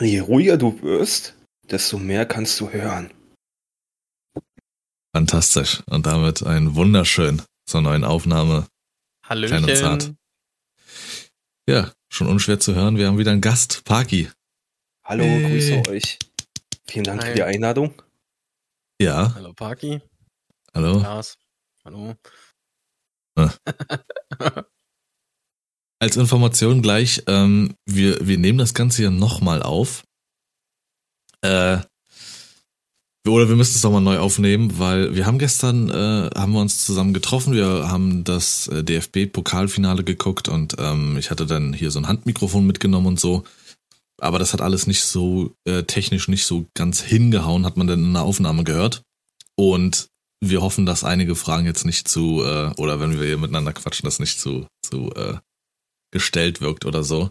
[0.00, 1.34] Je ruhiger du wirst,
[1.70, 3.12] desto mehr kannst du hören.
[5.14, 5.82] Fantastisch.
[5.86, 8.66] Und damit ein wunderschön zur neuen Aufnahme.
[9.26, 9.64] Hallöchen.
[9.64, 10.14] Klein und zart.
[11.68, 12.96] Ja, schon unschwer zu hören.
[12.96, 14.30] Wir haben wieder einen Gast, Parky.
[15.04, 15.50] Hallo, Hey.
[15.50, 16.18] grüße euch.
[16.88, 17.28] Vielen Dank Hi.
[17.30, 18.02] für die Einladung.
[19.00, 20.00] Ja, Hallo Parky.
[20.74, 20.98] hallo.
[21.00, 21.38] Lars.
[21.84, 22.14] Hallo.
[26.02, 30.02] Als Information gleich, ähm, wir, wir nehmen das Ganze hier nochmal auf.
[31.42, 31.78] Äh,
[33.28, 36.86] oder wir müssen es nochmal neu aufnehmen, weil wir haben gestern, äh, haben wir uns
[36.86, 41.98] zusammen getroffen, wir haben das äh, DFB-Pokalfinale geguckt und ähm, ich hatte dann hier so
[41.98, 43.44] ein Handmikrofon mitgenommen und so.
[44.22, 48.02] Aber das hat alles nicht so äh, technisch nicht so ganz hingehauen, hat man dann
[48.02, 49.02] in der Aufnahme gehört.
[49.54, 50.08] Und
[50.42, 54.06] wir hoffen, dass einige Fragen jetzt nicht zu, äh, oder wenn wir hier miteinander quatschen,
[54.06, 55.34] das nicht zu, zu äh,
[56.10, 57.30] gestellt wirkt oder so.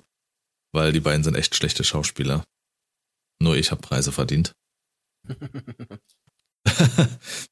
[0.72, 2.44] Weil die beiden sind echt schlechte Schauspieler.
[3.42, 4.54] Nur ich habe Preise verdient.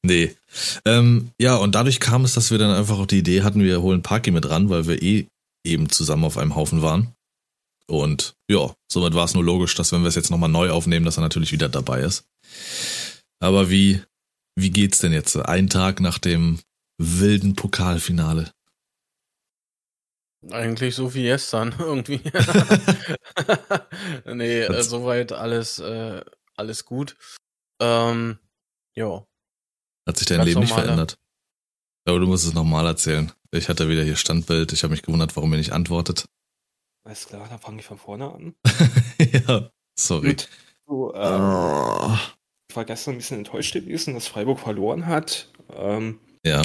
[0.02, 0.36] nee.
[0.84, 3.82] Ähm, ja, und dadurch kam es, dass wir dann einfach auch die Idee hatten, wir
[3.82, 5.26] holen Parky mit ran, weil wir eh
[5.64, 7.14] eben zusammen auf einem Haufen waren.
[7.86, 11.06] Und ja, somit war es nur logisch, dass wenn wir es jetzt nochmal neu aufnehmen,
[11.06, 12.26] dass er natürlich wieder dabei ist.
[13.40, 14.02] Aber wie,
[14.56, 15.36] wie geht's denn jetzt?
[15.36, 16.58] Ein Tag nach dem
[16.98, 18.52] wilden Pokalfinale.
[20.50, 22.20] Eigentlich so wie gestern irgendwie.
[24.26, 26.22] nee, äh, soweit alles, äh,
[26.56, 27.16] alles gut.
[27.80, 28.38] Ähm,
[28.96, 29.24] ja.
[30.06, 31.18] Hat sich dein Ganz Leben nicht normale- verändert?
[32.06, 33.32] Aber du musst es nochmal erzählen.
[33.50, 34.72] Ich hatte wieder hier Standbild.
[34.72, 36.24] Ich habe mich gewundert, warum ihr nicht antwortet.
[37.04, 38.54] Alles klar, dann fange ich von vorne an.
[39.46, 40.28] ja, sorry.
[40.30, 40.48] Gut.
[40.86, 42.16] So, äh, Oh.
[42.70, 45.52] ich war gestern ein bisschen enttäuscht gewesen, dass Freiburg verloren hat.
[45.74, 46.62] Ähm, Ja,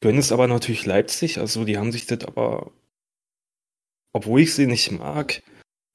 [0.00, 1.38] gönnen es aber natürlich Leipzig.
[1.38, 2.70] Also die haben sich das aber,
[4.14, 5.42] obwohl ich sie nicht mag,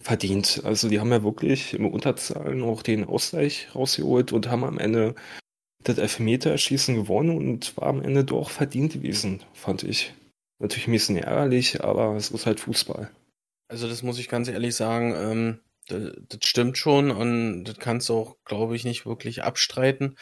[0.02, 0.62] verdient.
[0.64, 5.16] Also die haben ja wirklich im Unterzahlen auch den Ausgleich rausgeholt und haben am Ende
[5.84, 10.14] das Elfmeterschießen gewonnen und war am Ende doch verdient gewesen, fand ich.
[10.60, 13.10] Natürlich ein bisschen ärgerlich, aber es ist halt Fußball.
[13.70, 18.10] Also das muss ich ganz ehrlich sagen, ähm, das, das stimmt schon und das kannst
[18.10, 20.18] du auch, glaube ich, nicht wirklich abstreiten,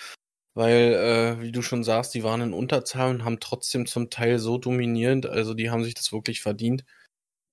[0.54, 4.38] weil, äh, wie du schon sagst, die waren in Unterzahl und haben trotzdem zum Teil
[4.38, 6.84] so dominierend, also die haben sich das wirklich verdient.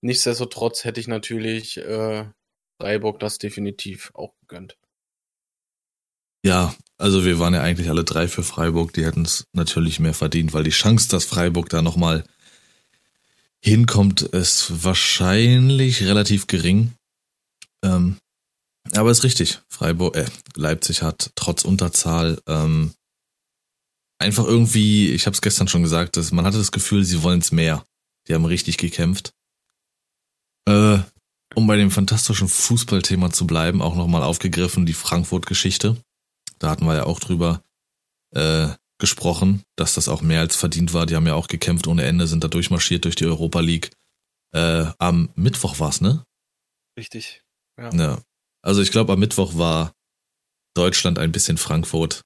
[0.04, 2.26] Nichtsdestotrotz hätte ich natürlich äh,
[2.78, 4.76] Freiburg das definitiv auch gegönnt.
[6.44, 8.92] ja, also wir waren ja eigentlich alle drei für Freiburg.
[8.92, 12.22] Die hätten es natürlich mehr verdient, weil die Chance, dass Freiburg da nochmal
[13.64, 16.92] hinkommt, ist wahrscheinlich relativ gering.
[17.82, 18.18] Ähm,
[18.92, 19.60] aber ist richtig.
[19.70, 22.92] Freiburg, äh, Leipzig hat trotz Unterzahl ähm,
[24.18, 27.40] einfach irgendwie, ich habe es gestern schon gesagt, dass man hatte das Gefühl, sie wollen
[27.40, 27.86] es mehr.
[28.28, 29.32] Die haben richtig gekämpft.
[30.68, 30.98] Äh,
[31.54, 35.96] um bei dem fantastischen Fußballthema zu bleiben, auch nochmal aufgegriffen, die Frankfurt-Geschichte.
[36.58, 37.62] Da hatten wir ja auch drüber
[38.34, 41.06] äh, gesprochen, dass das auch mehr als verdient war.
[41.06, 43.90] Die haben ja auch gekämpft ohne Ende, sind da durchmarschiert durch die Europa League.
[44.52, 46.24] Äh, am Mittwoch war's, ne?
[46.98, 47.42] Richtig.
[47.78, 48.22] Ja.
[48.62, 49.92] Also ich glaube, am Mittwoch war
[50.74, 52.22] Deutschland ein bisschen Frankfurt.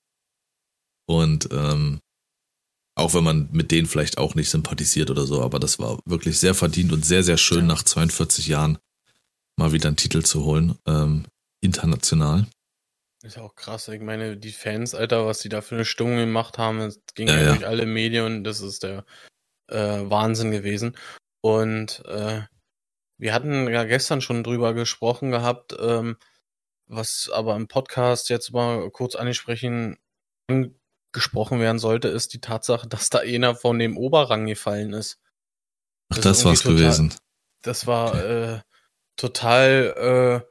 [1.07, 2.01] Und ähm,
[2.99, 6.39] auch wenn man mit denen vielleicht auch nicht sympathisiert oder so, aber das war wirklich
[6.39, 7.65] sehr verdient und sehr, sehr schön, Ja.
[7.67, 8.79] nach 42 Jahren
[9.57, 10.77] mal wieder einen Titel zu holen.
[10.87, 11.25] Ähm,
[11.61, 12.47] international.
[13.23, 13.89] Ist ja auch krass.
[13.89, 17.29] Ich meine, die Fans, Alter, was die da für eine Stimmung gemacht haben, es ging
[17.29, 19.05] Ja, ja, durch alle Medien, das ist der
[19.69, 19.77] äh,
[20.09, 20.97] Wahnsinn gewesen.
[21.41, 22.43] Und äh,
[23.19, 26.17] wir hatten ja gestern schon drüber gesprochen gehabt, ähm,
[26.87, 29.99] was aber im Podcast jetzt mal kurz ansprechen
[31.13, 35.19] angesprochen werden sollte, ist die Tatsache, dass da einer von dem Oberrang gefallen ist.
[36.11, 37.15] Ach, Das war's total- gewesen.
[37.63, 38.61] Das war äh,
[39.17, 40.49] total äh,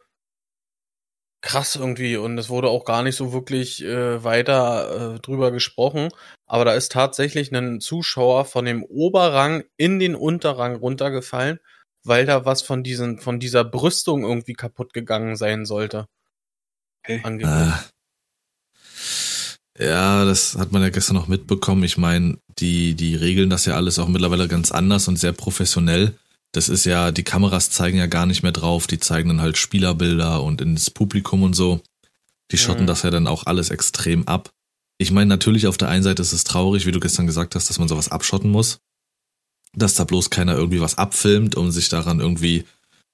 [1.42, 6.10] krass irgendwie und es wurde auch gar nicht so wirklich äh, weiter äh, drüber gesprochen.
[6.46, 11.60] Aber da ist tatsächlich ein Zuschauer von dem Oberrang in den Unterrang runtergefallen,
[12.04, 16.08] weil da was von diesen von dieser Brüstung irgendwie kaputt gegangen sein sollte.
[17.04, 17.22] Okay.
[17.24, 17.56] Angeblich.
[17.56, 17.86] Ah.
[19.80, 21.84] Ja, das hat man ja gestern noch mitbekommen.
[21.84, 26.18] Ich meine, die, die regeln das ja alles auch mittlerweile ganz anders und sehr professionell.
[26.52, 29.58] Das ist ja, die Kameras zeigen ja gar nicht mehr drauf, die zeigen dann halt
[29.58, 31.82] Spielerbilder und ins Publikum und so.
[32.52, 32.88] Die schotten Mhm.
[32.88, 34.52] das ja dann auch alles extrem ab.
[34.98, 37.70] Ich meine, natürlich auf der einen Seite ist es traurig, wie du gestern gesagt hast,
[37.70, 38.80] dass man sowas abschotten muss.
[39.74, 42.64] Dass da bloß keiner irgendwie was abfilmt, um sich daran irgendwie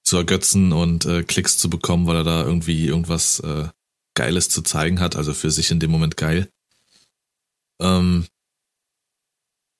[0.02, 3.68] zu ergötzen und äh, Klicks zu bekommen, weil er da irgendwie irgendwas äh,
[4.14, 6.48] Geiles zu zeigen hat, also für sich in dem Moment geil.
[7.80, 8.26] Ähm,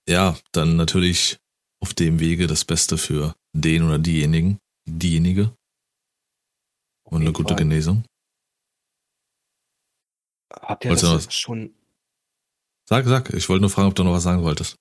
[0.09, 1.39] ja, dann natürlich
[1.83, 4.59] auf dem Wege das Beste für den oder diejenigen,
[4.89, 5.55] diejenige.
[7.07, 7.59] Und eine gute Fall.
[7.59, 8.05] Genesung.
[10.53, 11.75] Habt ihr Wolltest das was- schon,
[12.89, 14.77] Sag, sag, ich wollte nur fragen, ob du noch was sagen wolltest.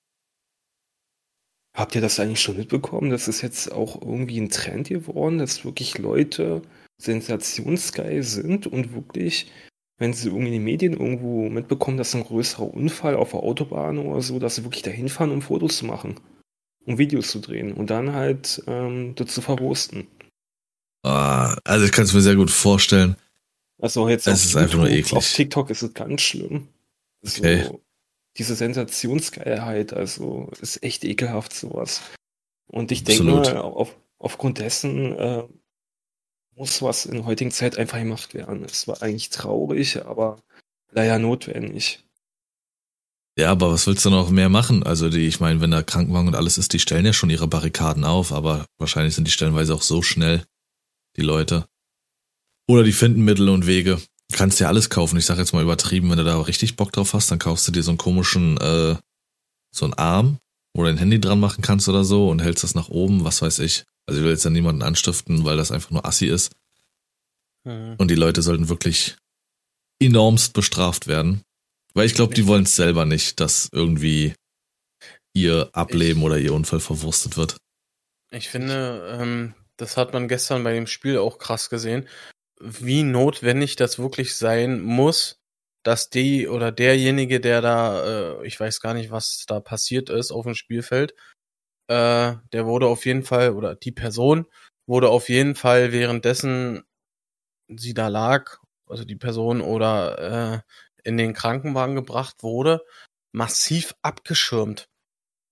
[1.76, 3.10] habt ihr das eigentlich schon mitbekommen?
[3.10, 6.62] Das ist jetzt auch irgendwie ein Trend geworden, dass wirklich Leute
[7.00, 9.50] sensationsgeil sind und wirklich,
[9.98, 13.98] wenn sie irgendwie in den Medien irgendwo mitbekommen, dass ein größerer Unfall auf der Autobahn
[13.98, 16.16] oder so, dass sie wirklich dahin fahren, um Fotos zu machen,
[16.84, 20.06] um Videos zu drehen und dann halt ähm, das zu verwursten.
[21.02, 23.16] Ah, also ich kann es mir sehr gut vorstellen.
[23.78, 25.12] Also jetzt Es auf ist einfach nur eklig.
[25.12, 26.68] Auf TikTok ist es ganz schlimm.
[27.26, 27.64] Okay.
[27.64, 27.80] So,
[28.36, 32.02] diese Sensationsgeilheit, also ist echt ekelhaft sowas.
[32.66, 35.44] Und ich denke mal, auf, aufgrund dessen äh,
[36.56, 38.64] muss was in heutigen Zeit einfach gemacht werden.
[38.64, 40.42] Es war eigentlich traurig, aber
[40.90, 42.04] leider notwendig.
[43.36, 44.84] Ja, aber was willst du noch mehr machen?
[44.84, 47.48] Also die, ich meine, wenn da Krankenwagen und alles ist, die stellen ja schon ihre
[47.48, 50.44] Barrikaden auf, aber wahrscheinlich sind die stellenweise auch so schnell,
[51.16, 51.66] die Leute.
[52.68, 54.00] Oder die finden Mittel und Wege.
[54.30, 55.18] Du kannst ja alles kaufen.
[55.18, 57.72] Ich sag jetzt mal übertrieben, wenn du da richtig Bock drauf hast, dann kaufst du
[57.72, 58.96] dir so einen komischen, äh,
[59.72, 60.38] so einen Arm,
[60.74, 63.40] wo du dein Handy dran machen kannst oder so und hältst das nach oben, was
[63.40, 63.84] weiß ich.
[64.06, 66.52] Also ich will jetzt ja niemanden anstiften, weil das einfach nur assi ist.
[67.64, 67.94] Mhm.
[67.96, 69.16] Und die Leute sollten wirklich
[70.00, 71.42] enormst bestraft werden.
[71.94, 74.34] Weil ich glaube, die wollen es selber nicht, dass irgendwie
[75.32, 77.56] ihr Ableben Ich- oder ihr Unfall verwurstet wird.
[78.30, 82.08] Ich finde, ähm, das hat man gestern bei dem Spiel auch krass gesehen,
[82.60, 85.36] wie notwendig das wirklich sein muss,
[85.84, 90.32] dass die oder derjenige, der da, äh, ich weiß gar nicht, was da passiert ist
[90.32, 91.14] auf dem Spielfeld,
[91.88, 94.46] äh, der wurde auf jeden Fall, oder die Person
[94.86, 96.84] wurde auf jeden Fall währenddessen
[97.68, 98.58] sie da lag,
[98.88, 102.82] also die Person oder äh, in den Krankenwagen gebracht wurde,
[103.32, 104.88] massiv abgeschirmt.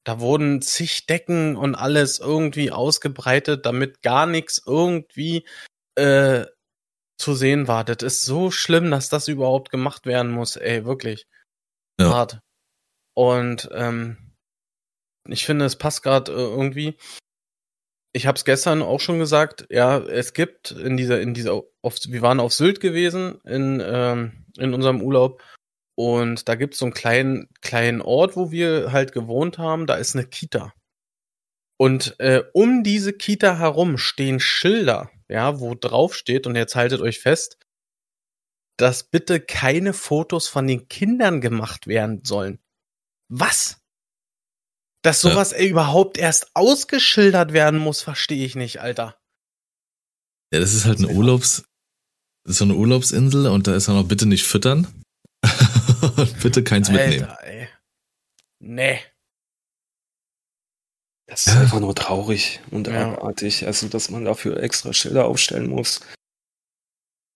[0.05, 5.47] Da wurden zig Decken und alles irgendwie ausgebreitet, damit gar nichts irgendwie
[5.97, 6.47] äh,
[7.23, 7.85] zu sehen war.
[7.85, 11.27] Das ist so schlimm, dass das überhaupt gemacht werden muss, ey, wirklich.
[11.99, 12.11] Ja.
[12.11, 12.41] Hart.
[13.15, 14.17] Und ähm,
[15.29, 16.97] ich finde, es passt gerade äh, irgendwie.
[18.15, 21.97] Ich habe es gestern auch schon gesagt, ja, es gibt in dieser, in dieser, auf,
[22.07, 25.43] wir waren auf Sylt gewesen in, ähm, in unserem Urlaub
[25.95, 30.15] und da gibt's so einen kleinen, kleinen Ort, wo wir halt gewohnt haben, da ist
[30.15, 30.75] eine Kita.
[31.79, 37.01] Und äh, um diese Kita herum stehen Schilder, ja, wo drauf steht, und jetzt haltet
[37.01, 37.59] euch fest,
[38.79, 42.59] dass bitte keine Fotos von den Kindern gemacht werden sollen.
[43.29, 43.81] Was?
[45.03, 45.31] Dass Ja.
[45.31, 49.19] sowas ey, überhaupt erst ausgeschildert werden muss, verstehe ich nicht, Alter.
[50.53, 51.17] Ja, das ist halt eine Sehr.
[51.17, 51.65] Urlaubs,
[52.45, 54.87] das ist so eine Urlaubsinsel und da ist dann auch bitte nicht füttern.
[56.43, 57.25] bitte keins mitnehmen.
[57.25, 57.69] Alter, ey.
[58.61, 59.01] Nee.
[61.33, 61.61] Das ist Ja.
[61.63, 63.15] einfach nur traurig und Ja.
[63.15, 63.67] abartig.
[63.67, 66.01] Also, dass man dafür extra Schilder aufstellen muss.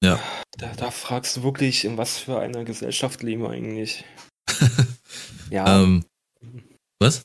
[0.05, 0.21] Ja.
[0.59, 4.05] Da, da fragst du wirklich, in was für einer Gesellschaft leben wir eigentlich?
[5.51, 6.05] Ja, ähm,
[6.99, 7.23] was?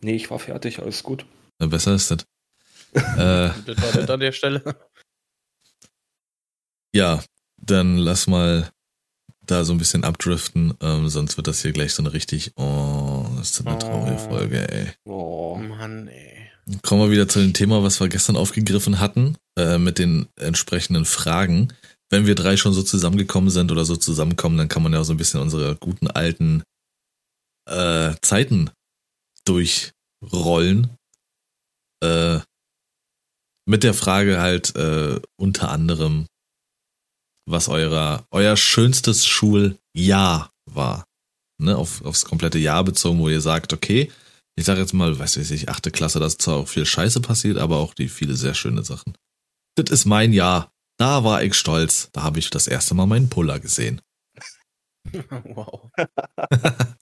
[0.00, 1.26] nee, ich war fertig, alles gut.
[1.60, 2.22] Na, besser ist das.
[2.94, 4.62] äh, Das war das an der Stelle.
[6.94, 7.22] ja,
[7.58, 8.70] dann lass mal
[9.44, 13.11] da so ein bisschen abdriften, ähm, sonst wird das hier gleich so eine richtig, oh,
[13.42, 14.28] das ist eine traurige Oh.
[14.28, 14.92] Folge, ey.
[15.04, 15.56] Oh.
[15.56, 16.48] Mann, ey.
[16.82, 21.04] Kommen wir wieder zu dem Thema, was wir gestern aufgegriffen hatten, äh, mit den entsprechenden
[21.04, 21.72] Fragen.
[22.08, 25.12] Wenn wir drei schon so zusammengekommen sind oder so zusammenkommen, dann kann man ja so
[25.12, 26.62] ein bisschen unsere guten alten
[27.68, 28.70] äh, Zeiten
[29.44, 30.96] durchrollen.
[32.00, 32.40] Äh,
[33.66, 36.26] mit der Frage halt äh, unter anderem,
[37.48, 41.04] was eurer, euer schönstes Schuljahr war.
[41.62, 44.10] Ne, auf, aufs komplette Jahr bezogen, wo ihr sagt, okay,
[44.56, 47.56] ich sage jetzt mal, weiß ich, achte Klasse, da ist zwar auch viel Scheiße passiert,
[47.56, 49.16] aber auch die viele sehr schöne Sachen.
[49.76, 50.72] Das ist mein Jahr.
[50.98, 52.10] Da war ich stolz.
[52.12, 54.00] Da habe ich das erste Mal meinen Puller gesehen.
[55.44, 55.90] wow.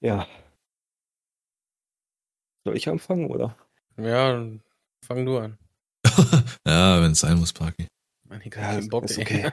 [0.00, 0.28] Ja.
[2.64, 3.56] Soll ich anfangen, oder?
[3.96, 4.48] Ja,
[5.04, 5.58] fang du an.
[6.66, 7.88] ja, wenn es sein muss, Parky.
[8.28, 9.50] Mann, ich Ja, Bock, ist okay.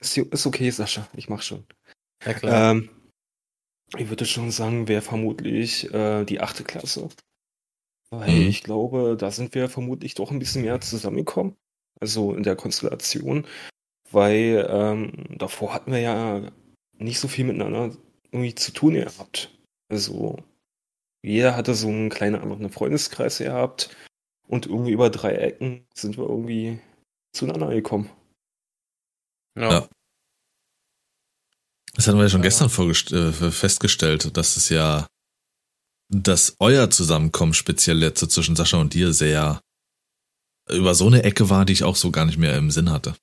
[0.00, 1.66] Ist, ist okay, Sascha, ich mach schon.
[2.24, 2.70] Ja, klar.
[2.72, 2.88] Ähm,
[3.98, 7.08] ich würde schon sagen, wäre vermutlich äh, die achte Klasse.
[8.10, 8.48] Weil Mhm.
[8.48, 11.56] ich glaube, da sind wir vermutlich doch ein bisschen mehr zusammengekommen.
[12.00, 13.46] Also in der Konstellation.
[14.10, 16.50] Weil ähm, davor hatten wir ja
[16.98, 17.96] nicht so viel miteinander
[18.30, 19.50] irgendwie zu tun gehabt.
[19.90, 20.38] Also
[21.22, 23.96] jeder hatte so einen kleinen anderen Freundeskreis gehabt.
[24.48, 26.78] Und irgendwie über drei Ecken sind wir irgendwie
[27.34, 28.10] zueinander gekommen.
[29.56, 29.70] ja.
[29.72, 29.88] ja.
[31.94, 32.48] Das hatten wir ja schon Ja.
[32.48, 35.06] gestern äh, festgestellt, dass es ja,
[36.08, 39.60] dass euer Zusammenkommen speziell jetzt so zwischen Sascha und dir sehr
[40.70, 43.14] über so eine Ecke war, die ich auch so gar nicht mehr im Sinn hatte.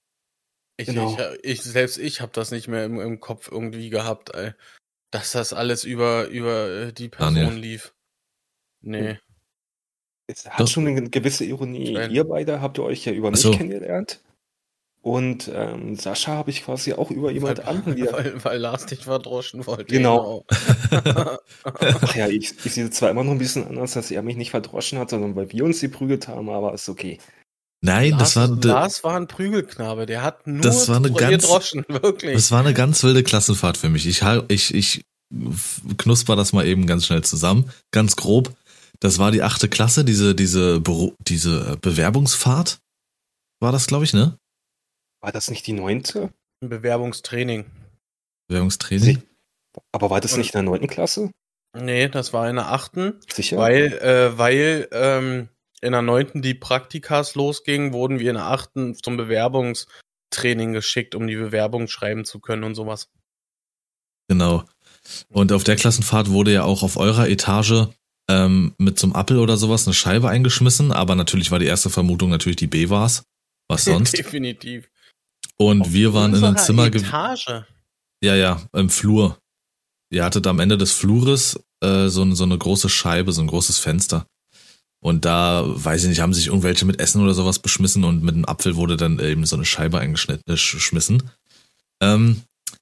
[0.78, 1.18] Ich, Genau.
[1.42, 4.54] ich, ich selbst ich habe das nicht mehr im, im Kopf irgendwie gehabt, ey,
[5.12, 7.60] dass das alles über über äh, die Person Daniel.
[7.60, 7.94] lief.
[8.82, 9.20] Nee.
[10.28, 10.68] Es hat Doch.
[10.68, 11.94] schon eine gewisse Ironie.
[12.12, 13.52] Ihr beide habt ihr euch ja über mich so.
[13.52, 14.22] kennengelernt.
[15.02, 18.12] Und ähm, Sascha habe ich quasi auch über jemand weil, anderen wieder.
[18.14, 19.86] weil, weil Lars dich verdroschen wollte.
[19.86, 20.46] Genau.
[20.90, 21.38] genau.
[21.64, 24.52] Ach ja, ich, ich sehe zwar immer noch ein bisschen anders, dass er mich nicht
[24.52, 27.18] verdroschen hat, sondern weil wir uns geprügelt haben, aber ist okay.
[27.82, 31.44] Nein, Lars, das war, Lars war ein Prügelknabe, der hat nur Das war eine ganz-
[31.44, 32.34] gedroschen, wirklich.
[32.34, 34.06] das war eine ganz wilde Klassenfahrt für mich.
[34.06, 35.02] Ich, ich, ich
[35.98, 38.54] knusper das mal eben ganz schnell zusammen, ganz grob.
[39.00, 40.82] Das war die achte Klasse, diese, diese,
[41.26, 42.80] diese Bewerbungsfahrt.
[43.62, 44.36] War das, glaube ich, ne?
[45.22, 46.34] War das nicht die neunte?
[46.62, 47.66] Ein Bewerbungstraining.
[48.48, 49.24] Bewerbungstraining.
[49.92, 51.32] Aber war das nicht in der neunten Klasse?
[51.78, 53.20] Nee, das war in der achten.
[53.32, 53.58] Sicher?
[53.58, 55.50] Weil, äh, weil ähm,
[55.82, 61.28] in der neunten die Praktikas losgingen, wurden wir in der achten zum Bewerbungstraining geschickt, um
[61.28, 63.10] die Bewerbung schreiben zu können und sowas.
[64.28, 64.64] Genau.
[65.30, 67.88] Und auf der Klassenfahrt wurde ja auch auf eurer Etage
[68.30, 71.90] ähm, mit so einem Appel oder sowas eine Scheibe eingeschmissen, aber natürlich war die erste
[71.90, 73.24] Vermutung natürlich die B war's.
[73.68, 74.18] Was sonst?
[74.18, 74.90] Definitiv.
[75.60, 77.64] Und Auf wir waren in einem Zimmer ge- Etage.
[78.24, 79.38] Ja, ja, im Flur.
[80.12, 83.78] Ihr hattet am Ende des Flures äh, so, so eine große Scheibe, so ein großes
[83.78, 84.26] Fenster.
[85.02, 88.36] Und da, weiß ich nicht, haben sich irgendwelche mit Essen oder sowas beschmissen und mit
[88.36, 91.30] einem Apfel wurde dann eben so eine Scheibe eingeschnitten, äh, sch- geschmissen.
[92.02, 92.42] Ähm,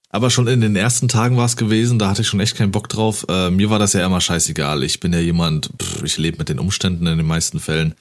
[0.10, 2.72] aber schon in den ersten Tagen war es gewesen, da hatte ich schon echt keinen
[2.72, 3.26] Bock drauf.
[3.30, 4.84] Äh, mir war das ja immer scheißegal.
[4.84, 7.94] Ich bin ja jemand, pff, ich lebe mit den Umständen in den meisten Fällen.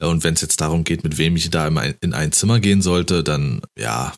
[0.00, 2.60] Und wenn es jetzt darum geht, mit wem ich da in ein- in ein Zimmer
[2.60, 4.14] gehen sollte, dann ja,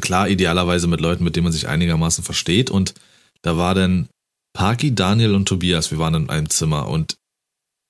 [0.00, 2.70] klar, idealerweise mit Leuten, mit denen man sich einigermaßen versteht.
[2.70, 2.94] Und
[3.42, 4.08] da war dann
[4.52, 6.88] Parky, Daniel und Tobias, wir waren in einem Zimmer.
[6.88, 7.16] Und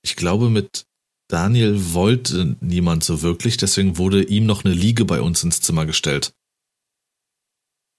[0.02, 0.84] ich glaube, mit
[1.28, 5.84] Daniel wollte niemand so wirklich, deswegen wurde ihm noch eine Liege bei uns ins Zimmer
[5.86, 6.32] gestellt,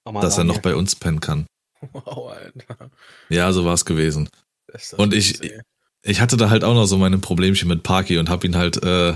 [0.06, 1.46] Mama dass er noch bei uns pennen kann.
[1.92, 2.90] Wow, Alter.
[3.28, 4.28] Ja, so war es gewesen.
[4.96, 5.40] Und ich-.
[6.02, 8.82] Ich hatte da halt auch noch so meine Problemchen mit Parky und hab ihn halt
[8.82, 9.14] äh,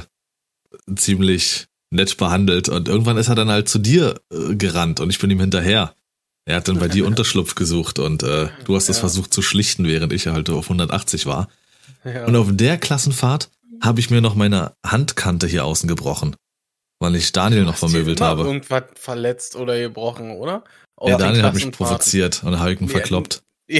[0.96, 5.18] ziemlich nett behandelt und irgendwann ist er dann halt zu dir äh, gerannt und ich
[5.18, 5.94] bin ihm hinterher.
[6.44, 9.00] Er hat dann bei dir Unterschlupf gesucht und äh, du hast es Ja.
[9.00, 11.48] versucht zu schlichten, während ich halt auf 180 war.
[12.04, 12.24] Ja.
[12.26, 13.50] Und auf der Klassenfahrt
[13.82, 16.34] habe ich mir noch meine Handkante hier außen gebrochen,
[16.98, 18.42] weil ich Daniel noch vermöbelt habe.
[18.42, 20.64] Irgendwas verletzt oder gebrochen, oder?
[20.96, 23.42] Auf Ja, Daniel hat mich provoziert und habe ihn Ja, verkloppt.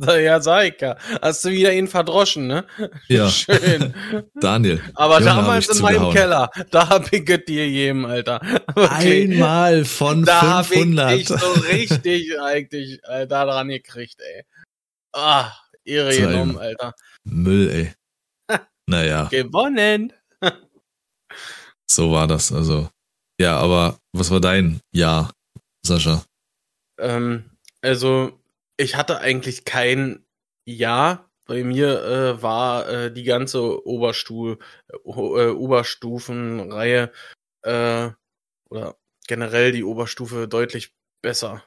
[0.00, 0.96] Ja, sag ich ja.
[1.20, 2.64] Hast du wieder ihn verdroschen, ne?
[3.08, 3.94] Ja, Schön.
[4.34, 4.80] Daniel.
[4.94, 6.12] Aber Junge, damals ich in meinem.
[6.12, 8.40] Keller, da hab ich es dir jedem, Alter.
[8.74, 9.32] Wirklich.
[9.32, 11.12] Einmal von da hab ich 500.
[11.18, 14.44] dich so richtig eigentlich äh, da dran gekriegt, ey.
[15.12, 15.50] Ah,
[15.84, 16.94] Zu genommen, Alter.
[17.24, 17.92] Müll, ey.
[18.86, 20.12] Naja, Gewonnen.
[21.90, 22.52] so war das.
[22.52, 22.88] Also,
[23.40, 25.30] ja, aber was war dein Jahr,
[25.84, 26.24] Sascha?
[26.98, 27.50] Ähm,
[27.82, 28.37] also,
[28.78, 30.24] ich hatte eigentlich kein
[30.64, 31.24] Ja.
[31.46, 34.56] Bei mir äh, war äh, die ganze Oberstu
[34.92, 37.10] äh, Oberstufenreihe
[37.62, 38.10] äh,
[38.68, 41.64] oder generell die Oberstufe deutlich besser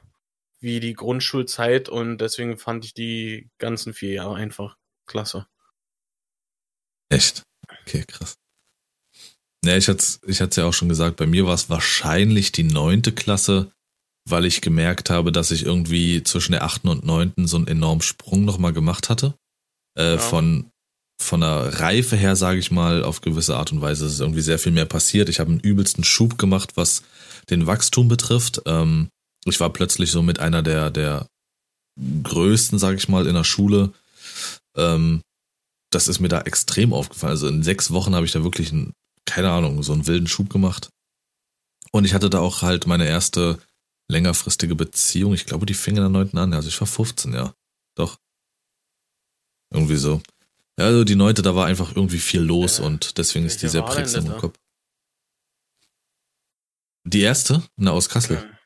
[0.60, 4.78] wie die Grundschulzeit und deswegen fand ich die ganzen vier Jahre einfach
[5.08, 5.48] klasse.
[7.10, 7.42] Echt?
[7.82, 8.36] Okay, krass.
[9.66, 12.64] Ja, ich hatte ich hat's ja auch schon gesagt, bei mir war es wahrscheinlich die
[12.64, 13.72] neunte Klasse,
[14.30, 18.02] weil ich gemerkt habe, dass ich irgendwie zwischen der achten und neunten so einen enormen
[18.02, 19.36] Sprung nochmal gemacht hatte.
[19.98, 20.18] Äh, Ja.
[20.20, 20.72] Von
[21.22, 24.58] von der Reife her, sage ich mal, auf gewisse Art und Weise ist irgendwie sehr
[24.58, 25.30] viel mehr passiert.
[25.30, 27.04] Ich habe einen übelsten Schub gemacht, was
[27.50, 28.64] den Wachstum betrifft.
[28.66, 29.10] Ähm,
[29.46, 31.28] ich war plötzlich so mit einer der, der
[32.24, 33.94] größten, sage ich mal, in der Schule.
[34.76, 35.22] Ähm,
[35.92, 37.32] das ist mir da extrem aufgefallen.
[37.32, 38.94] Also in sechs Wochen habe ich da wirklich, einen,
[39.26, 40.90] keine Ahnung, so einen wilden Schub gemacht.
[41.92, 43.60] Und ich hatte da auch halt meine erste
[44.12, 45.34] längerfristige Beziehung.
[45.34, 46.54] Ich glaube, die fing in der neunten an.
[46.54, 47.56] Also ich war 15, ja.
[47.96, 48.20] Doch.
[49.74, 50.22] Irgendwie so.
[50.78, 53.70] Ja, also die neunte, da war einfach irgendwie viel los Äh, und deswegen ist die
[53.70, 54.38] sehr prägsam im?
[54.38, 54.58] Kopf.
[57.04, 57.64] Die erste?
[57.78, 58.58] Na, aus Kassel.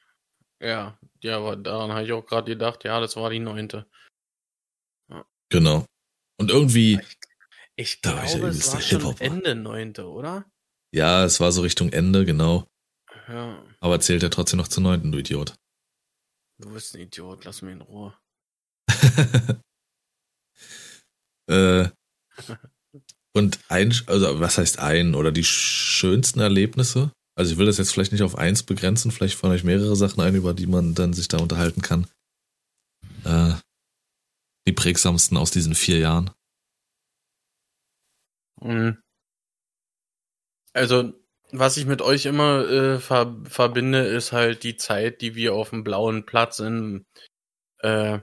[0.61, 3.85] Ja, ja, aber daran habe ich auch gerade gedacht, ja, das war die neunte.
[5.49, 5.85] Genau.
[6.37, 6.99] Und irgendwie,
[7.75, 9.17] Ich Da war ich glaube, es war schon.
[9.19, 10.45] Ende neunte, oder?
[10.91, 12.67] ja, es war so Richtung Ende, genau.
[13.27, 15.55] Ja, Aber zählt ja trotzdem noch zur neunten, du Idiot.
[16.59, 18.15] du bist ein Idiot, lass mich in Ruhe.
[21.47, 21.89] äh,
[23.35, 27.11] und ein, also was heißt ein oder die schönsten Erlebnisse?
[27.37, 30.21] Also ich will das jetzt vielleicht nicht auf eins begrenzen, vielleicht fallen euch mehrere Sachen
[30.21, 32.07] ein, über die man dann sich da unterhalten kann.
[33.25, 33.55] Äh,
[34.67, 36.31] die prägsamsten aus diesen vier Jahren.
[38.61, 39.01] Mhm.
[40.73, 41.13] Also,
[41.59, 45.69] was ich mit euch immer äh, ver verbinde, ist halt die Zeit, die wir auf
[45.71, 47.05] dem blauen Platz in,
[47.79, 48.19] äh,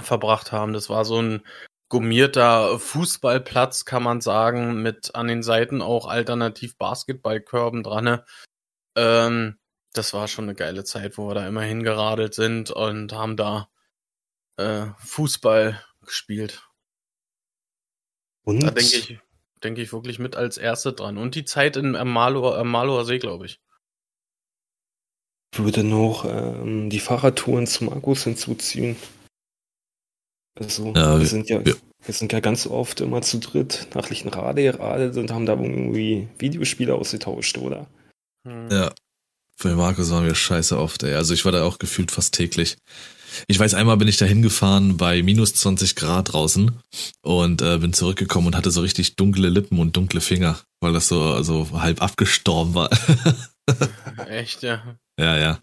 [0.00, 0.72] verbracht haben.
[0.72, 1.42] Das war so ein
[1.88, 8.20] gummierter Fußballplatz, kann man sagen, mit an den Seiten auch alternativ Basketballkörben dran.
[8.96, 9.58] Ähm,
[9.92, 13.68] das war schon eine geile Zeit, wo wir da immer hingeradelt sind und haben da
[14.56, 16.62] äh, Fußball gespielt.
[18.42, 18.62] Und?
[18.62, 19.18] Da denke ich,
[19.62, 21.18] denke ich wirklich mit als erste dran.
[21.18, 23.60] Und die Zeit in Maloer, Maloer See, glaube ich.
[25.56, 28.96] Würde noch ähm, die Fahrradtouren zum Markus hinzuziehen.
[30.58, 34.08] Also, ja, wir sind ja, wir, wir sind ja ganz oft immer zu dritt nach
[34.10, 37.86] Lichtenrade geradelt und haben da irgendwie Videospiele ausgetauscht, oder?
[38.46, 38.68] Hm.
[38.70, 38.92] Ja.
[39.62, 41.14] Bei Markus waren wir scheiße oft, ey.
[41.14, 42.78] Also ich war da auch gefühlt fast täglich.
[43.46, 46.72] Ich weiß, einmal bin ich da hingefahren bei minus 20 Grad draußen
[47.22, 51.08] und äh, bin zurückgekommen und hatte so richtig dunkle Lippen und dunkle Finger, weil das
[51.08, 52.90] so, so halb abgestorben war.
[54.28, 54.96] Echt, ja.
[55.18, 55.60] Ja, ja.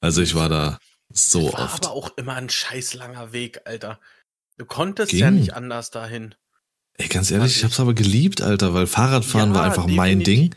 [0.00, 0.78] Also ich war da
[1.12, 1.86] so das war oft.
[1.86, 4.00] aber auch immer ein scheiß langer Weg, Alter.
[4.58, 5.20] Du konntest Ging.
[5.20, 6.34] ja nicht anders dahin.
[6.94, 9.96] Ey, ganz ehrlich, ich hab's aber geliebt, Alter, weil Fahrradfahren ja, war einfach definitiv.
[9.96, 10.54] mein Ding.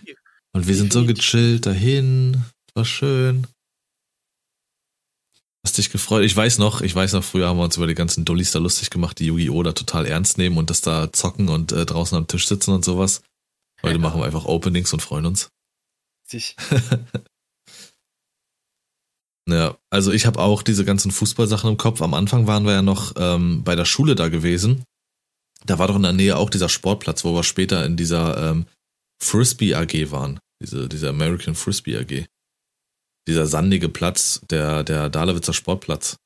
[0.54, 0.78] Und wir definitiv.
[0.78, 2.44] sind so gechillt dahin.
[2.74, 3.48] War schön.
[5.66, 6.24] Hast dich gefreut?
[6.24, 8.60] Ich weiß noch, ich weiß noch, früher haben wir uns über die ganzen Dullis da
[8.60, 9.64] lustig gemacht, die Yu-Gi-Oh!
[9.64, 12.86] da total ernst nehmen und das da zocken und äh, draußen am Tisch sitzen und
[12.86, 13.24] sowas.
[13.82, 14.00] Heute ja.
[14.00, 15.50] machen wir einfach Openings und freuen uns.
[16.24, 16.56] Sich.
[19.48, 22.02] Ja, also ich habe auch diese ganzen Fußballsachen im Kopf.
[22.02, 24.84] Am Anfang waren wir ja noch ähm, bei der Schule da gewesen.
[25.68, 28.66] Da war doch in der Nähe auch dieser Sportplatz, wo wir später in dieser ähm,
[29.22, 30.40] Frisbee AG waren.
[30.64, 32.26] Diese, diese American Frisbee AG.
[33.28, 36.18] Dieser sandige Platz, der, der Dahlewitzer Sportplatz.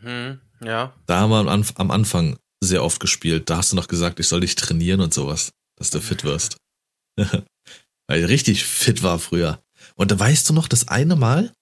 [0.00, 0.94] Hm, ja.
[1.06, 3.50] Da haben wir am, am Anfang sehr oft gespielt.
[3.50, 6.56] Da hast du noch gesagt, ich soll dich trainieren und sowas, dass du fit wirst.
[7.16, 9.62] Weil ich richtig fit war früher.
[9.96, 11.52] Und da weißt du noch, das eine Mal,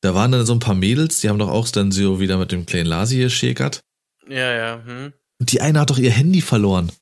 [0.00, 2.52] da waren dann so ein paar Mädels, die haben doch auch dann so wieder mit
[2.52, 3.80] dem kleinen Lasi geschäkert.
[4.26, 4.84] Ja, ja.
[4.84, 5.12] Hm.
[5.40, 6.92] Und die eine hat doch ihr Handy verloren.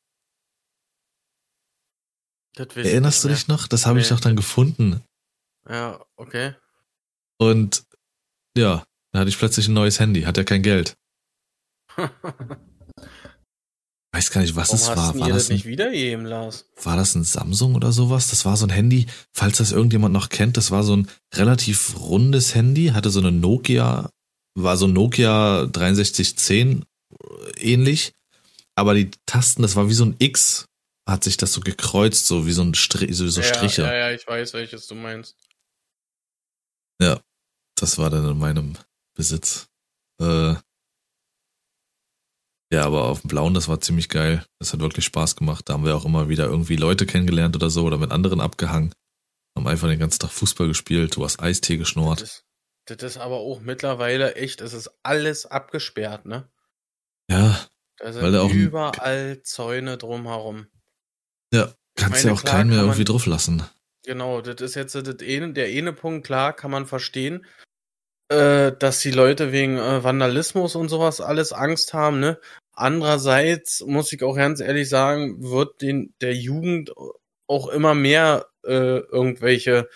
[2.57, 3.69] Erinnerst du dich noch?
[3.69, 4.03] Das habe nee.
[4.03, 5.03] ich doch dann gefunden.
[5.69, 6.55] Ja, okay.
[7.39, 7.85] Und
[8.57, 10.97] ja, da hatte ich plötzlich ein neues Handy, hat ja kein Geld.
[14.17, 15.19] weiß gar nicht, was Warum es war.
[15.21, 16.65] War das, ein, Lars?
[16.83, 18.29] war das ein Samsung oder sowas?
[18.29, 21.99] Das war so ein Handy, falls das irgendjemand noch kennt, das war so ein relativ
[21.99, 24.11] rundes Handy, hatte so eine Nokia,
[24.55, 26.85] war so ein Nokia 6310
[27.59, 28.13] ähnlich,
[28.75, 30.65] aber die Tasten, das war wie so ein X,
[31.07, 33.83] hat sich das so gekreuzt, so wie so ein Strich, so, so Striche.
[33.83, 35.37] Ja, ja, ich weiß, welches du meinst.
[37.01, 37.21] Ja,
[37.77, 38.77] das war dann in meinem
[39.15, 39.69] Besitz.
[40.21, 40.55] Äh,
[42.73, 44.45] ja, aber auf dem Blauen, das war ziemlich geil.
[44.59, 45.69] Das hat wirklich Spaß gemacht.
[45.69, 48.93] Da haben wir auch immer wieder irgendwie Leute kennengelernt oder so oder mit anderen abgehangen.
[49.57, 52.21] Haben einfach den ganzen Tag Fußball gespielt, du hast Eistee geschnurrt.
[52.21, 52.45] Das ist,
[52.87, 56.49] das ist aber auch mittlerweile echt, es ist alles abgesperrt, ne?
[57.31, 57.67] Ja.
[57.99, 60.67] Da sind weil da auch überall Zäune drumherum.
[61.55, 63.63] Ja, kannst ja auch keinen mehr irgendwie drauf lassen.
[64.07, 67.45] Genau, das ist jetzt eine, der eine Punkt, klar, kann man verstehen
[68.29, 72.39] äh, dass die Leute wegen äh, Vandalismus und sowas alles Angst haben, ne?
[72.73, 76.93] Andererseits muss ich auch ganz ehrlich sagen, wird den der Jugend
[77.47, 79.89] auch immer mehr äh, irgendwelche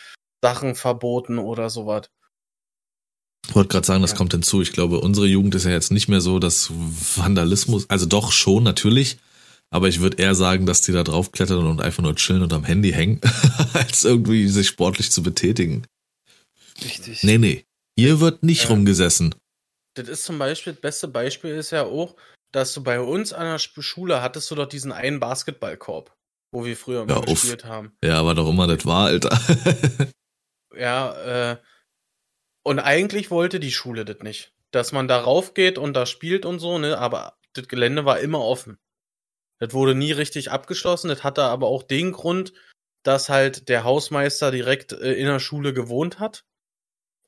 [0.43, 2.09] Sachen verboten oder sowas.
[3.49, 4.17] Ich wollte gerade sagen, das ja.
[4.17, 4.63] kommt hinzu.
[4.63, 6.71] Ich glaube, unsere Jugend ist ja jetzt nicht mehr so, dass
[7.17, 9.19] Vandalismus, also doch schon natürlich,
[9.71, 12.65] aber ich würde eher sagen, dass die da draufklettern und einfach nur chillen und am
[12.65, 13.21] Handy hängen,
[13.73, 15.87] als irgendwie sich sportlich zu betätigen.
[16.83, 17.23] Richtig.
[17.23, 17.65] Nee, nee.
[17.97, 18.71] Hier wird nicht ja.
[18.71, 19.35] rumgesessen.
[19.95, 22.17] Das ist zum Beispiel, das beste Beispiel ist ja auch,
[22.53, 26.13] dass du bei uns an der Schule hattest du doch diesen einen Basketballkorb,
[26.53, 27.93] wo wir früher immer ja, gespielt haben.
[28.03, 29.39] Ja, war doch immer das war, Alter.
[30.77, 31.57] ja, äh,
[32.63, 34.53] und eigentlich wollte die Schule das nicht.
[34.73, 38.41] Dass man da raufgeht und da spielt und so, ne, aber das Gelände war immer
[38.41, 38.79] offen.
[39.61, 41.09] Das wurde nie richtig abgeschlossen.
[41.09, 42.53] Das hatte aber auch den Grund,
[43.05, 46.45] dass halt der Hausmeister direkt äh, in der Schule gewohnt hat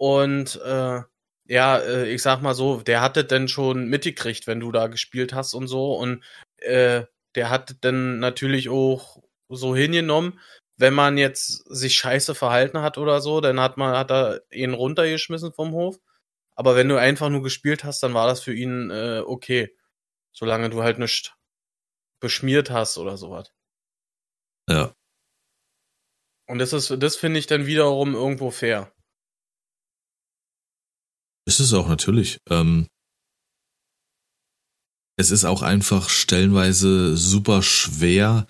[0.03, 1.01] und äh,
[1.47, 5.33] ja, äh, ich sag mal so, der hatte denn schon mitgekriegt, wenn du da gespielt
[5.33, 5.95] hast und so.
[5.95, 6.25] Und
[6.57, 7.05] äh,
[7.37, 10.41] der hat dann natürlich auch so hingenommen,
[10.77, 14.75] wenn man jetzt sich scheiße verhalten hat oder so, dann hat man, hat er ihn
[14.75, 16.01] runtergeschmissen vom Hof.
[16.57, 19.77] Aber wenn du einfach nur gespielt hast, dann war das für ihn äh, okay.
[20.33, 21.35] Solange du halt nicht
[22.23, 23.53] beschmiert hast oder sowas.
[24.71, 24.95] Ja.
[26.49, 28.93] Und das ist, das finde ich dann wiederum irgendwo fair.
[31.47, 32.39] Ist es auch natürlich.
[32.49, 32.89] Ähm,
[35.19, 38.47] es ist auch einfach stellenweise super schwer,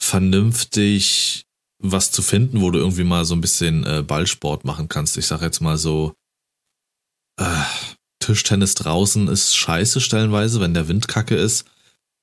[0.00, 1.44] vernünftig
[1.80, 5.16] was zu finden, wo du irgendwie mal so ein bisschen äh, Ballsport machen kannst.
[5.16, 6.14] Ich sag jetzt mal so,
[7.38, 7.64] äh,
[8.20, 11.66] Tischtennis draußen ist scheiße stellenweise, wenn der Wind kacke ist.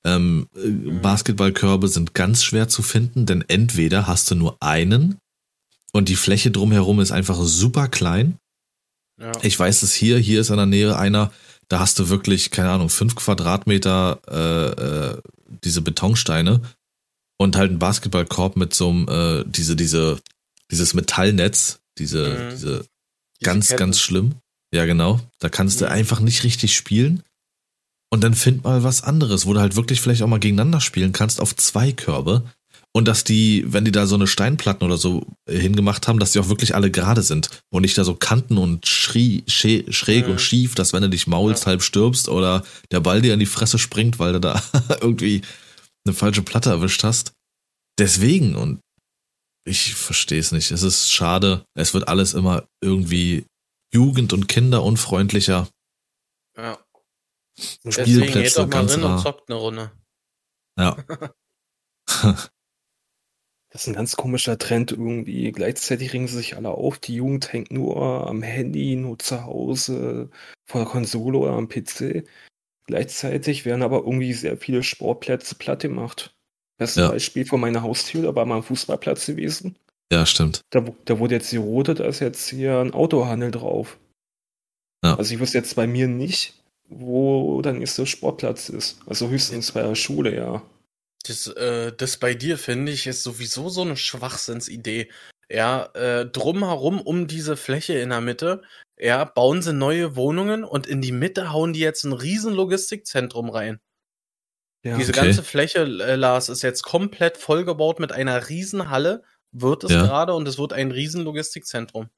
[0.06, 1.02] Ähm, äh, Mhm.
[1.02, 5.18] Basketballkörbe sind ganz schwer zu finden, denn entweder hast du nur einen
[5.92, 8.38] und die Fläche drumherum ist einfach super klein.
[9.20, 9.32] Ja.
[9.42, 11.32] Ich weiß es hier, hier ist in der Nähe einer,
[11.68, 15.22] da hast du wirklich, keine Ahnung, fünf Quadratmeter äh, äh,
[15.64, 16.60] diese Betonsteine
[17.38, 20.20] und halt einen Basketballkorb mit so einem, äh, diese, diese,
[20.70, 22.50] dieses Metallnetz, diese, Mhm.
[22.50, 22.84] diese
[23.40, 23.78] Diese ganz, Ketten.
[23.80, 24.34] ganz schlimm.
[24.72, 25.20] Ja, genau.
[25.40, 25.92] Da kannst du Mhm.
[25.92, 27.22] einfach nicht richtig spielen.
[28.10, 31.12] Und dann find mal was anderes, wo du halt wirklich vielleicht auch mal gegeneinander spielen
[31.12, 32.44] kannst auf zwei Körbe.
[32.94, 36.32] Und dass die, wenn die da so eine Steinplatten oder so äh, hingemacht haben, dass
[36.32, 37.50] die auch wirklich alle gerade sind.
[37.70, 40.32] Und nicht da so Kanten und schrie, schä, schräg Mhm.
[40.32, 41.66] und schief, dass wenn du dich maulst, Ja.
[41.72, 44.62] halb stirbst oder der Ball dir in die Fresse springt, weil du da
[45.02, 45.42] irgendwie
[46.06, 47.32] eine falsche Platte erwischt hast.
[47.98, 48.80] Deswegen, und
[49.66, 50.70] ich verstehe es nicht.
[50.70, 51.64] Es ist schade.
[51.74, 53.44] Es wird alles immer irgendwie
[53.92, 55.68] jugend- und kinderunfreundlicher.
[57.58, 59.22] Spielplätze Deswegen geht doch mal ganz rein und rar.
[59.22, 59.92] zockt eine Runde.
[60.78, 60.96] Ja.
[63.70, 65.52] Das ist ein ganz komischer Trend irgendwie.
[65.52, 66.98] Gleichzeitig ringen sie sich alle auf.
[66.98, 70.30] Die Jugend hängt nur am Handy, nur zu Hause,
[70.66, 72.24] vor der Konsole oder am PC.
[72.86, 76.34] Gleichzeitig werden aber irgendwie sehr viele Sportplätze platt gemacht.
[76.78, 77.08] Bestes Ja.
[77.10, 79.76] Beispiel vor meiner Haustür, da war mal ein Fußballplatz gewesen.
[80.12, 80.60] ja, stimmt.
[80.70, 83.98] Da, da wurde jetzt die rote, da ist jetzt hier ein Autohandel drauf.
[85.04, 85.16] Ja.
[85.18, 86.54] Also ich wüsste jetzt bei mir nicht,
[86.88, 88.98] wo der nächste Sportplatz ist.
[89.06, 90.62] Also höchstens bei der Schule, ja.
[91.26, 95.10] Das, äh, das bei dir, finde ich, ist sowieso so eine Schwachsinnsidee.
[95.48, 98.62] Ja, äh, drumherum um diese Fläche in der Mitte,
[98.98, 103.50] ja, bauen sie neue Wohnungen und in die Mitte hauen die jetzt ein riesen Logistikzentrum
[103.50, 103.80] rein.
[104.84, 105.26] Ja, Diese Okay.
[105.26, 110.02] ganze Fläche, äh, Lars, ist jetzt komplett vollgebaut mit einer riesen Halle, wird es Ja.
[110.02, 112.08] gerade und es wird ein riesen Logistikzentrum.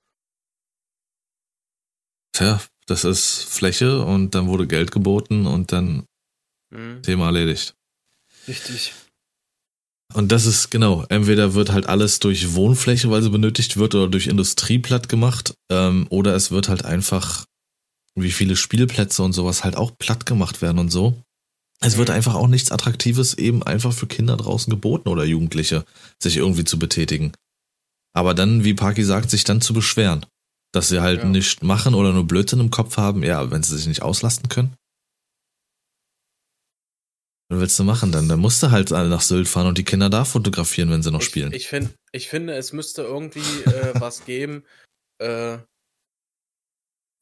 [2.38, 6.04] Tja, das ist Fläche und dann wurde Geld geboten und dann
[6.72, 7.02] Hm.
[7.02, 7.74] Thema erledigt.
[8.46, 8.92] richtig.
[10.14, 14.06] Und das ist genau, entweder wird halt alles durch Wohnfläche, weil sie benötigt wird, oder
[14.06, 17.44] durch Industrie platt gemacht, ähm, oder es wird halt einfach,
[18.14, 21.20] wie viele Spielplätze und sowas halt auch platt gemacht werden und so.
[21.80, 22.14] Es wird Mhm.
[22.14, 25.84] einfach auch nichts Attraktives eben einfach für Kinder draußen geboten oder Jugendliche,
[26.22, 27.32] sich irgendwie zu betätigen.
[28.14, 30.24] Aber dann, wie Parky sagt, sich dann zu beschweren,
[30.72, 31.28] dass sie halt Ja.
[31.28, 34.74] nicht machen oder nur Blödsinn im Kopf haben, ja, wenn sie sich nicht auslasten können.
[37.50, 38.28] Was willst du machen dann?
[38.28, 41.10] Dann musst du halt alle nach Sylt fahren und die Kinder da fotografieren, wenn sie
[41.10, 41.52] noch ich, spielen.
[41.52, 44.64] Ich, find, ich finde, es müsste irgendwie äh, was geben,
[45.18, 45.58] äh,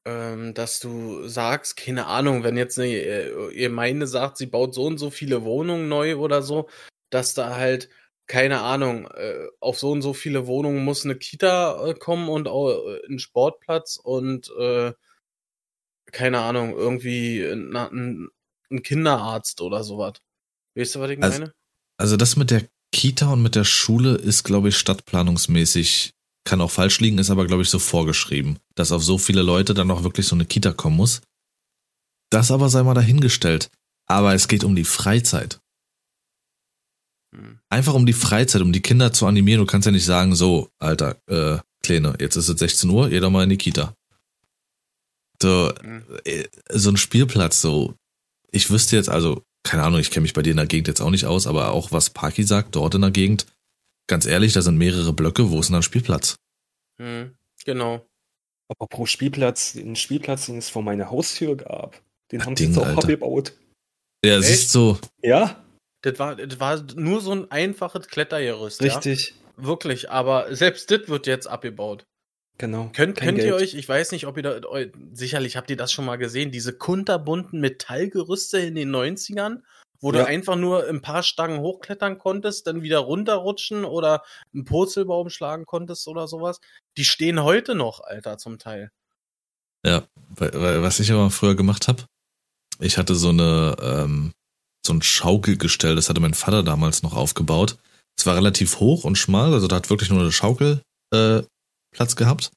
[0.05, 4.85] ähm, dass du sagst, keine Ahnung, wenn jetzt eine äh, Gemeinde sagt, sie baut so
[4.87, 6.69] und so viele Wohnungen neu oder so,
[7.11, 7.89] dass da halt,
[8.27, 12.49] keine Ahnung, äh, auf so und so viele Wohnungen muss eine Kita äh, kommen und
[12.49, 14.93] auch äh, ein Sportplatz und äh,
[16.13, 18.29] keine Ahnung, irgendwie ein
[18.83, 20.15] Kinderarzt oder sowas.
[20.75, 21.53] Weißt du, was ich Also- meine?
[21.99, 26.13] Also das mit der Kita und mit der Schule ist, glaube ich, stadtplanungsmäßig,
[26.45, 29.75] kann auch falsch liegen, ist aber, glaube ich, so vorgeschrieben, dass auf so viele Leute
[29.75, 31.23] dann auch wirklich so eine Kita kommen muss.
[32.31, 33.69] Das aber sei mal dahingestellt.
[34.07, 35.59] Aber es geht um die Freizeit.
[37.37, 37.59] Hm.
[37.69, 39.61] Einfach um die Freizeit, um die Kinder zu animieren.
[39.61, 43.31] Du kannst ja nicht sagen, so, Alter, äh, Kleine, jetzt ist es 16 Uhr, jeder
[43.31, 43.95] mal in die Kita.
[45.41, 46.03] So, Hm.
[46.25, 47.95] äh, so ein Spielplatz, so,
[48.51, 51.01] ich wüsste jetzt, also, keine Ahnung, ich kenne mich bei dir in der Gegend jetzt
[51.01, 53.47] auch nicht aus, aber auch was Parky sagt, dort in der Gegend,
[54.09, 56.37] ganz ehrlich, da sind mehrere Blöcke, wo ist denn ein Spielplatz?
[57.01, 57.35] Hm.
[57.65, 58.07] Genau.
[58.69, 62.01] Aber pro Spielplatz, den Spielplatz, den es vor meiner Haustür gab,
[62.33, 62.99] den Ach, haben sie Ding, jetzt auch Alter.
[63.03, 63.53] abgebaut.
[64.25, 64.47] Ja, Echt?
[64.47, 65.63] siehst du, Ja,
[66.03, 68.83] Das war, das war nur so ein einfaches Klettergerüst.
[68.83, 69.31] richtig.
[69.31, 69.65] Ja?
[69.65, 72.05] Wirklich, aber selbst das wird jetzt abgebaut.
[72.59, 72.91] Genau.
[72.95, 74.61] Könnt, könnt ihr euch, ich weiß nicht, ob ihr da,
[75.13, 79.63] sicherlich habt ihr das schon mal gesehen, diese kunterbunten Metallgerüste in den 90ern,
[80.01, 80.21] wo Ja.
[80.21, 84.23] du einfach nur ein paar Stangen hochklettern konntest, dann wieder runterrutschen oder
[84.55, 86.61] einen Purzelbaum schlagen konntest oder sowas.
[86.97, 88.91] Die stehen heute noch, Alter, zum Teil.
[89.85, 92.05] Ja, weil, weil, was ich aber früher gemacht habe,
[92.79, 94.33] ich hatte so eine ähm,
[94.87, 97.77] so ein Schaukelgestell, das hatte mein Vater damals noch aufgebaut.
[98.19, 100.81] Es war relativ hoch und schmal, also da hat wirklich nur eine Schaukel
[101.13, 101.43] äh,
[101.93, 102.51] Platz gehabt.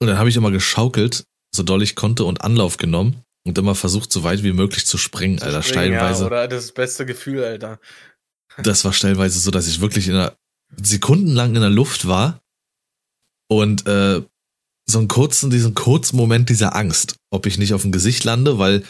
[0.00, 3.74] Und dann habe ich immer geschaukelt, so doll ich konnte und Anlauf genommen und immer
[3.74, 5.62] versucht, so weit wie möglich zu springen, Alter.
[5.62, 6.22] Zu springen, Stellenweise.
[6.22, 7.78] Ja, oder das beste Gefühl, Alter.
[8.58, 10.36] das war stellenweise so, dass ich wirklich in einer
[10.76, 12.40] sekundenlang in der Luft war
[13.48, 14.22] und äh,
[14.88, 18.58] so einen kurzen, diesen kurzen Moment dieser Angst, ob ich nicht auf dem Gesicht lande,
[18.58, 18.84] weil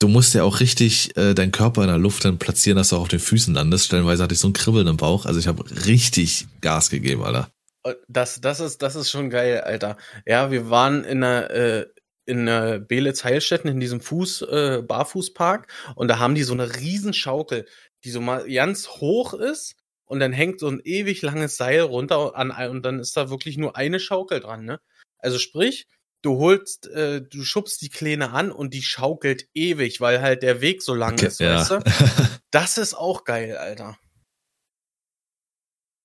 [0.00, 2.96] du musst ja auch richtig äh, deinen Körper in der Luft dann platzieren, dass du
[2.96, 3.86] auch auf den Füßen landest.
[3.86, 5.26] Stellenweise hatte ich so ein Kribbeln im Bauch.
[5.26, 7.50] Also ich habe richtig Gas gegeben, Alter.
[7.84, 9.96] Äh, das, das ist, das ist schon geil, Alter.
[10.26, 11.86] Ja, wir waren in einer, äh,
[12.26, 16.76] in äh, Belitz Heilstätten in diesem Fuß, äh, Barfußpark und da haben die so eine
[16.76, 17.66] Riesenschaukel,
[18.04, 22.36] die so mal ganz hoch ist und dann hängt so ein ewig langes Seil runter
[22.36, 24.80] an, und dann ist da wirklich nur eine Schaukel dran, ne?
[25.18, 25.86] Also sprich,
[26.22, 30.60] du holst, äh, du schubst die Kleine an und die schaukelt ewig, weil halt der
[30.60, 31.56] Weg so lang okay, ist, ja.
[31.56, 31.80] weißt du?
[32.52, 33.96] Das ist auch geil, Alter.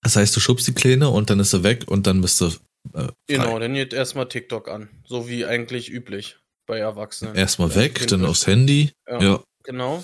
[0.03, 2.51] Das heißt, du schubst die Kleine und dann ist sie weg und dann bist du.
[2.93, 4.89] Äh, genau, dann geht erstmal TikTok an.
[5.07, 7.33] So wie eigentlich üblich bei Erwachsenen.
[7.33, 8.91] Erstmal weg, dann aufs Handy.
[9.09, 9.21] Ja.
[9.21, 9.43] ja.
[9.63, 10.03] Genau.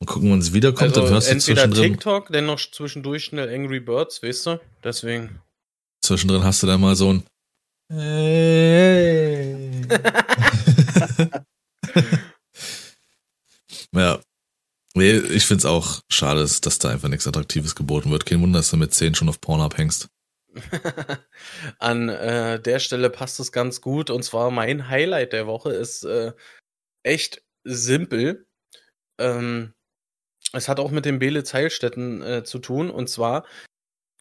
[0.00, 3.54] Und gucken, wann es wiederkommt, also dann hörst du entweder TikTok, dann noch zwischendurch schnell
[3.54, 4.60] Angry Birds, weißt du?
[4.82, 5.42] Deswegen.
[6.02, 7.24] Zwischendrin hast du dann mal so ein
[7.90, 9.82] Hey.
[13.92, 14.20] ja.
[14.96, 18.26] Nee, ich find's auch schade, dass da einfach nichts Attraktives geboten wird.
[18.26, 20.08] Kein Wunder, dass du mit 10 schon auf Porn abhängst.
[21.78, 24.08] An äh, der Stelle passt es ganz gut.
[24.10, 26.32] Und zwar mein Highlight der Woche ist äh,
[27.02, 28.46] echt simpel.
[29.18, 29.74] Ähm,
[30.52, 32.90] es hat auch mit den Belitz Heilstätten äh, zu tun.
[32.90, 33.44] Und zwar,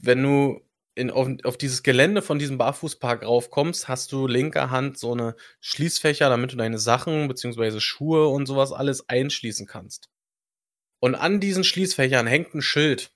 [0.01, 0.61] wenn du
[0.95, 5.35] in, auf, auf dieses Gelände von diesem Barfußpark raufkommst, hast du linker Hand so eine
[5.59, 10.09] Schließfächer, damit du deine Sachen beziehungsweise Schuhe und sowas alles einschließen kannst.
[10.99, 13.11] Und an diesen Schließfächern hängt ein Schild.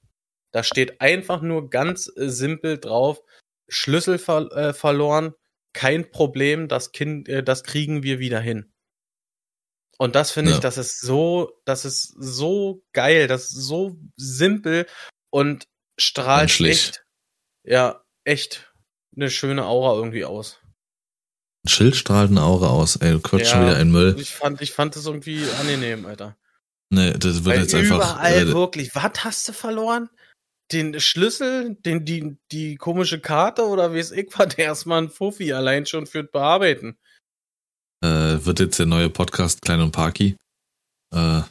[0.51, 3.21] Da steht einfach nur ganz äh, simpel drauf,
[3.69, 5.33] Schlüssel ver äh, verloren,
[5.73, 8.73] kein Problem, das Kind, äh, das kriegen wir wieder hin.
[9.97, 10.57] Und das finde ja.
[10.57, 14.85] ich, das ist so, das ist so geil, das ist so simpel
[15.29, 15.67] und
[15.99, 17.06] strahlt echt
[17.67, 18.71] ja, echt
[19.15, 20.59] eine schöne Aura irgendwie aus.
[21.65, 22.95] Ein Schild strahlt eine Aura aus.
[22.95, 24.15] Ey, du quatsch ja, schon wieder ein Müll.
[24.19, 26.37] Ich fand, ich fand das irgendwie angenehm, Alter.
[26.89, 28.15] Nee, das wird Weil jetzt einfach.
[28.15, 28.95] Überall äh, wirklich.
[28.95, 30.09] Was hast du verloren?
[30.71, 35.09] Den Schlüssel, den, die, die komische Karte oder wie es ich war, der erstmal ein
[35.09, 36.97] Fuffi allein schon für Bearbeiten.
[38.03, 40.37] Äh, wird jetzt der neue Podcast Klein und Parky.
[41.13, 41.41] Äh,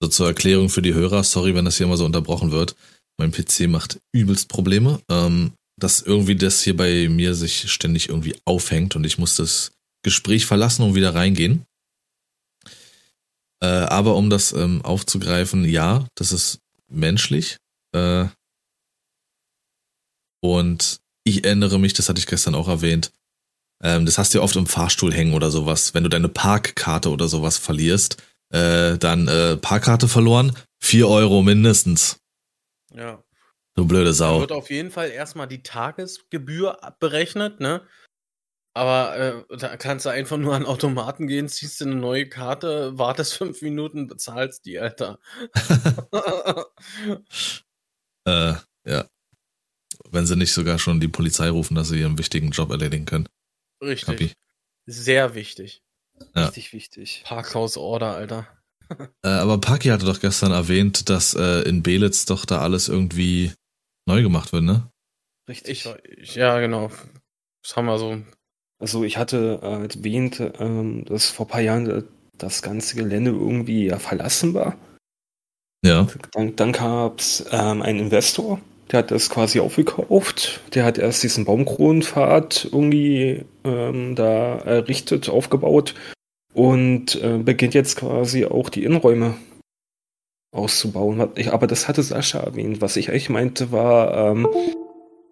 [0.00, 2.76] so zur Erklärung für die Hörer, sorry, wenn das hier mal so unterbrochen wird.
[3.18, 5.00] Mein PC macht übelst Probleme.
[5.10, 9.72] Ähm, dass irgendwie das hier bei mir sich ständig irgendwie aufhängt und ich muss das
[10.02, 11.66] Gespräch verlassen und wieder reingehen.
[13.62, 17.58] Äh, aber um das ähm, aufzugreifen, ja, das ist menschlich.
[17.92, 18.26] Äh,
[20.42, 23.12] und ich erinnere mich, das hatte ich gestern auch erwähnt,
[23.82, 25.92] ähm, das hast du ja oft im Fahrstuhl hängen oder sowas.
[25.92, 32.18] Wenn du deine Parkkarte oder sowas verlierst, äh, dann äh, Parkkarte verloren, vier Euro mindestens.
[32.96, 33.22] Ja.
[33.74, 34.36] Du blöde Sau.
[34.36, 37.86] Da wird auf jeden Fall erstmal die Tagesgebühr berechnet, ne?
[38.72, 42.98] Aber äh, da kannst du einfach nur an Automaten gehen, ziehst dir eine neue Karte,
[42.98, 45.18] wartest fünf Minuten, bezahlst die, Alter.
[48.26, 48.54] äh,
[48.84, 49.08] ja.
[50.10, 53.28] Wenn sie nicht sogar schon die Polizei rufen, dass sie ihren wichtigen Job erledigen können.
[53.82, 54.06] Richtig.
[54.06, 54.32] Kapi.
[54.86, 55.82] Sehr wichtig.
[56.34, 56.44] Ja.
[56.44, 57.22] Richtig wichtig.
[57.26, 58.46] Parkhaus-Order, Alter.
[59.22, 63.52] Äh, aber Paki hatte doch gestern erwähnt, dass äh, in Belitz doch da alles irgendwie
[64.06, 64.90] neu gemacht wird, ne?
[65.48, 65.88] Richtig.
[66.16, 66.90] Ich, ja, genau.
[67.62, 68.18] Das haben wir so.
[68.78, 72.04] Also ich hatte äh, erwähnt, ähm, dass vor ein paar Jahren
[72.36, 74.76] das ganze Gelände irgendwie ja verlassen war.
[75.84, 76.06] Ja.
[76.32, 80.60] Dann, dann gab es ähm, einen Investor, der hat das quasi aufgekauft.
[80.74, 85.94] Der hat erst diesen Baumkronenpfad irgendwie ähm, da errichtet, aufgebaut
[86.56, 89.34] und äh, beginnt jetzt quasi auch die Innenräume
[90.52, 91.20] auszubauen.
[91.20, 92.80] Aber das hatte Sascha erwähnt.
[92.80, 94.48] Was ich eigentlich meinte, war, ähm,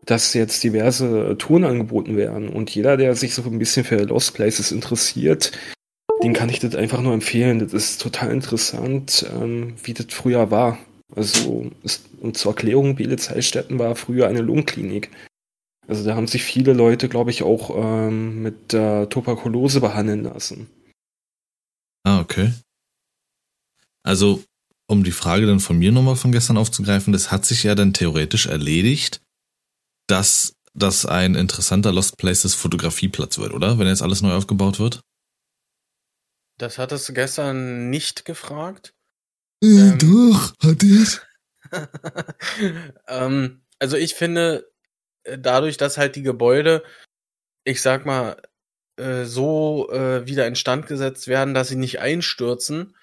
[0.04, 2.50] dass jetzt diverse Touren angeboten werden.
[2.50, 5.52] Und jeder, der sich so ein bisschen für Lost Places interessiert,
[6.22, 7.58] den kann ich das einfach nur empfehlen.
[7.58, 10.78] Das ist total interessant, ähm, wie das früher war.
[11.16, 15.10] Also, ist, und zur Erklärung, Belitz Heilstätten war früher eine Lungenklinik.
[15.88, 20.68] Also da haben sich viele Leute, glaube ich, auch ähm, mit äh, Tuberkulose behandeln lassen.
[22.34, 22.52] Okay.
[24.02, 24.42] Also
[24.86, 27.94] um die Frage dann von mir nochmal von gestern aufzugreifen, das hat sich ja dann
[27.94, 29.20] theoretisch erledigt,
[30.08, 33.78] dass das ein interessanter Lost Places Fotografieplatz wird, oder?
[33.78, 35.00] Wenn jetzt alles neu aufgebaut wird?
[36.58, 38.92] Das hattest du gestern nicht gefragt.
[39.62, 41.22] Äh, ähm, doch, hat es.
[43.08, 44.70] ähm, also ich finde,
[45.22, 46.82] äh, dadurch, dass halt die Gebäude,
[47.64, 48.42] ich sag mal,
[48.96, 52.94] äh, so äh, wieder instand gesetzt werden, dass sie nicht einstürzen,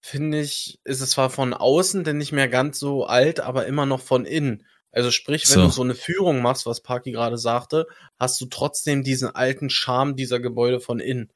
[0.00, 3.86] finde ich, ist es zwar von außen denn nicht mehr ganz so alt, aber immer
[3.86, 4.64] noch von innen.
[4.92, 5.64] Also sprich, wenn so.
[5.64, 7.86] du so eine Führung machst, was Parky gerade sagte,
[8.18, 11.30] hast du trotzdem diesen alten Charme dieser Gebäude von innen.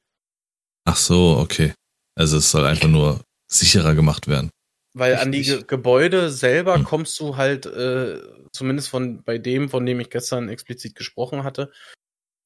[0.85, 1.73] Ach so, okay.
[2.15, 4.49] Also es soll einfach nur sicherer gemacht werden.
[4.93, 5.59] Weil an die Richtig.
[5.59, 6.83] Ge Gebäude selber Hm.
[6.85, 8.19] kommst du halt, äh,
[8.51, 11.71] zumindest von bei dem, von dem ich gestern explizit gesprochen hatte,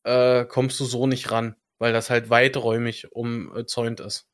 [0.06, 4.28] äh, kommst du so nicht ran, weil das halt weiträumig umzäunt ist.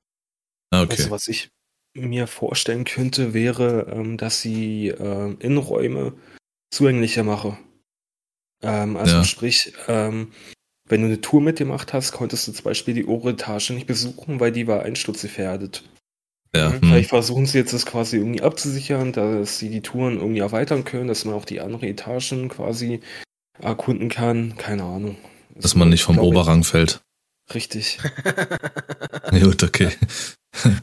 [0.74, 0.92] Okay.
[0.92, 1.50] Also was ich
[1.94, 6.14] mir vorstellen könnte, wäre, ähm, dass sie äh, Innenräume
[6.74, 7.58] zugänglicher mache.
[8.62, 9.24] Ähm, also Ja.
[9.24, 10.32] sprich, ähm,
[10.88, 14.40] wenn du eine Tour mitgemacht hast, konntest du zum Beispiel die obere Etage nicht besuchen,
[14.40, 15.84] weil die war einsturzgefährdet.
[16.54, 16.70] ja.
[16.70, 16.74] Mhm.
[16.74, 16.80] Hm.
[16.82, 21.08] Vielleicht versuchen sie jetzt das quasi irgendwie abzusichern, dass sie die Touren irgendwie erweitern können,
[21.08, 23.00] dass man auch die anderen Etagen quasi
[23.60, 24.58] erkunden kann.
[24.58, 25.18] Keine Ahnung.
[25.62, 27.02] Dass man nicht vom Glaub ich- Oberrang fällt.
[27.54, 28.00] Richtig.
[29.34, 29.92] Ja, gut, okay.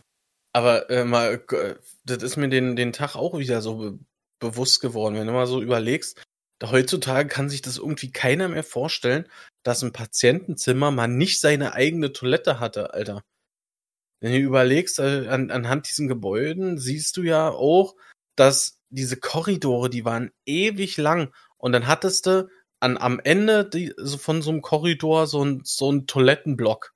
[0.55, 1.45] Aber äh, mal,
[2.05, 3.99] das ist mir den, den Tag auch wieder so be
[4.41, 6.23] bewusst geworden, wenn du mal so überlegst,
[6.65, 9.29] heutzutage kann sich das irgendwie keiner mehr vorstellen,
[9.65, 13.23] dass ein Patientenzimmer mal nicht seine eigene Toilette hatte, Alter.
[14.21, 17.97] Wenn du überlegst, äh, an, anhand diesen Gebäuden siehst du ja auch,
[18.37, 22.49] dass diese Korridore, die waren ewig lang und dann hattest du
[22.81, 26.95] an, am Ende die, so von so einem Korridor so ein, so ein Toilettenblock.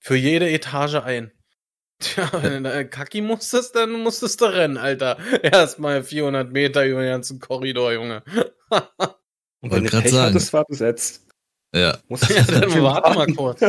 [0.00, 1.32] Für jede Etage ein.
[2.00, 5.18] Tja, wenn du da kacki musstest, dann musstest du rennen, Alter.
[5.42, 8.22] Erstmal 400 Meter über den ganzen Korridor, Junge.
[8.70, 8.70] Und
[9.62, 10.34] Wollte wenn du Pech sagen.
[10.34, 11.26] hattest, war besetzt.
[11.74, 11.98] Ja.
[12.08, 13.60] Musstest ja, dann warte mal kurz.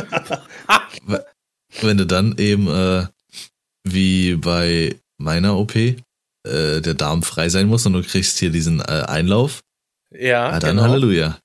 [1.82, 3.08] Wenn du dann eben, äh,
[3.84, 5.96] wie bei meiner OP, äh,
[6.44, 9.62] der Darm frei sein muss und du kriegst hier diesen äh, Einlauf,
[10.12, 10.84] Ja, ah, dann genau.
[10.84, 11.40] Halleluja.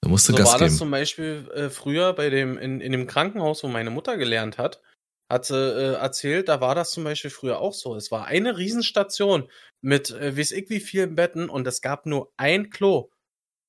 [0.00, 0.78] Da musst du So Gas war das geben.
[0.78, 4.80] zum Beispiel äh, früher bei dem, in, in dem Krankenhaus, wo meine Mutter gelernt hat,
[5.30, 7.94] hat sie äh, erzählt, da war das zum Beispiel früher auch so.
[7.94, 9.48] Es war eine Riesenstation
[9.80, 13.10] mit, äh, weiß ich wie vielen Betten und es gab nur ein Klo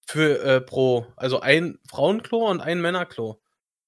[0.08, 3.40] für äh, pro, also ein Frauenklo und ein Männerklo.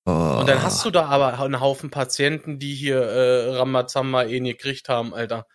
[0.06, 0.38] Oh.
[0.40, 4.52] Und dann hast du da aber einen Haufen Patienten, die hier äh, Ramazamba eh nie
[4.52, 5.48] gekriegt haben, Alter.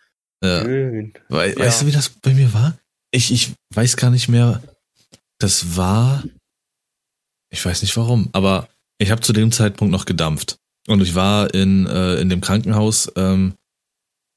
[0.43, 0.61] Ja.
[0.61, 1.13] Schön.
[1.29, 1.57] We Ja.
[1.57, 2.77] Weißt du, wie das bei mir war?
[3.11, 4.61] Ich, ich weiß gar nicht mehr.
[5.39, 6.23] Das war.
[7.53, 10.57] Ich weiß nicht warum, aber ich habe zu dem Zeitpunkt noch gedampft.
[10.87, 13.53] Und ich war in, äh, in dem Krankenhaus ähm,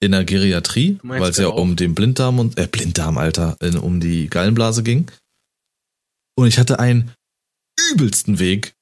[0.01, 1.61] in der Geriatrie, weil es ja Gerauch?
[1.61, 5.11] um den Blinddarm und äh, Blinddarm, Alter, in, um die Gallenblase ging.
[6.37, 7.13] Und ich hatte einen
[7.93, 8.75] übelsten Weg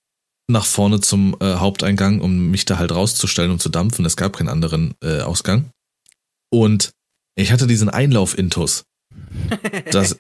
[0.48, 4.04] nach vorne zum äh, Haupteingang, um mich da halt rauszustellen und zu dampfen.
[4.04, 5.70] Es gab keinen anderen äh, Ausgang.
[6.50, 6.92] Und
[7.36, 8.84] ich hatte diesen Einlauf-Intus.
[9.90, 10.16] Das,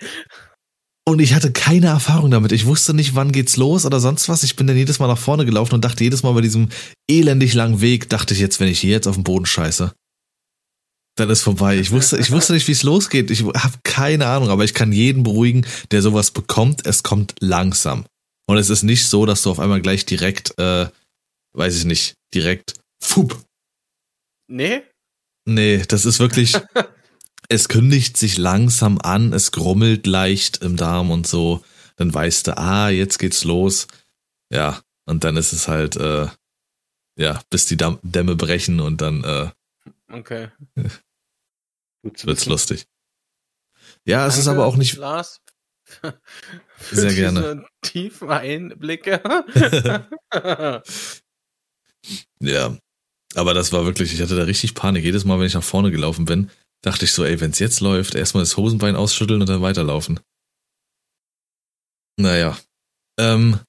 [1.04, 2.52] und ich hatte keine Erfahrung damit.
[2.52, 4.44] Ich wusste nicht, wann geht's los oder sonst was.
[4.44, 6.68] Ich bin dann jedes Mal nach vorne gelaufen und dachte jedes Mal bei diesem
[7.10, 9.92] elendig langen Weg, dachte ich jetzt, wenn ich hier jetzt auf den Boden scheiße,
[11.16, 11.78] dann ist vorbei.
[11.78, 13.30] Ich wusste, ich wusste nicht, wie es losgeht.
[13.30, 16.86] Ich habe keine Ahnung, aber ich kann jeden beruhigen, der sowas bekommt.
[16.86, 18.04] Es kommt langsam.
[18.46, 20.86] Und es ist nicht so, dass du auf einmal gleich direkt, äh,
[21.54, 23.42] weiß ich nicht, direkt, fup,
[24.48, 24.82] nee?
[25.48, 26.54] Nee, das ist wirklich,
[27.48, 31.64] es kündigt sich langsam an, es grummelt leicht im Darm und so.
[31.96, 33.86] Dann weißt du, ah, jetzt geht's los.
[34.50, 36.28] Ja, und dann ist es halt, äh,
[37.16, 39.50] ja, bis die Dam Dämme brechen und dann äh,
[40.12, 40.48] Okay.
[42.02, 42.50] Wird's wissen.
[42.50, 42.86] lustig.
[44.04, 45.40] Ja, es ist Danke, aber auch nicht, Lars.
[46.90, 47.64] Sehr gerne.
[47.82, 49.22] Tiefen Einblicke.
[52.40, 52.76] ja.
[53.34, 55.04] Aber das war wirklich, ich hatte da richtig Panik.
[55.04, 56.50] Jedes Mal, wenn ich nach vorne gelaufen bin,
[56.82, 60.20] dachte ich so, ey, wenn's jetzt läuft, erstmal das Hosenbein ausschütteln und dann weiterlaufen.
[62.18, 62.58] Naja.
[63.18, 63.60] Ähm,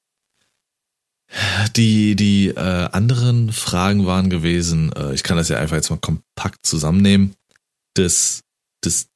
[1.75, 5.97] die, die äh, anderen Fragen waren gewesen, äh, ich kann das ja einfach jetzt mal
[5.97, 7.35] kompakt zusammennehmen.
[7.95, 8.41] Das,
[8.81, 9.07] das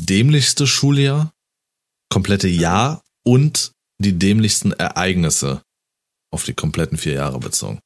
[0.00, 1.32] dämlichste Schuljahr,
[2.10, 5.62] komplette Jahr und die dämlichsten Ereignisse
[6.30, 7.80] auf die kompletten vier Jahre bezogen.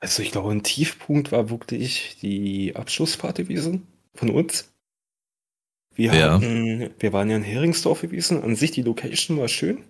[0.00, 4.72] Also ich glaube, ein Tiefpunkt war wirklich die Abschlussfahrt gewesen von uns.
[5.94, 6.34] Wir, Ja.
[6.34, 8.42] hatten, wir waren ja in Heringsdorf gewesen.
[8.42, 9.84] An sich die Location war schön.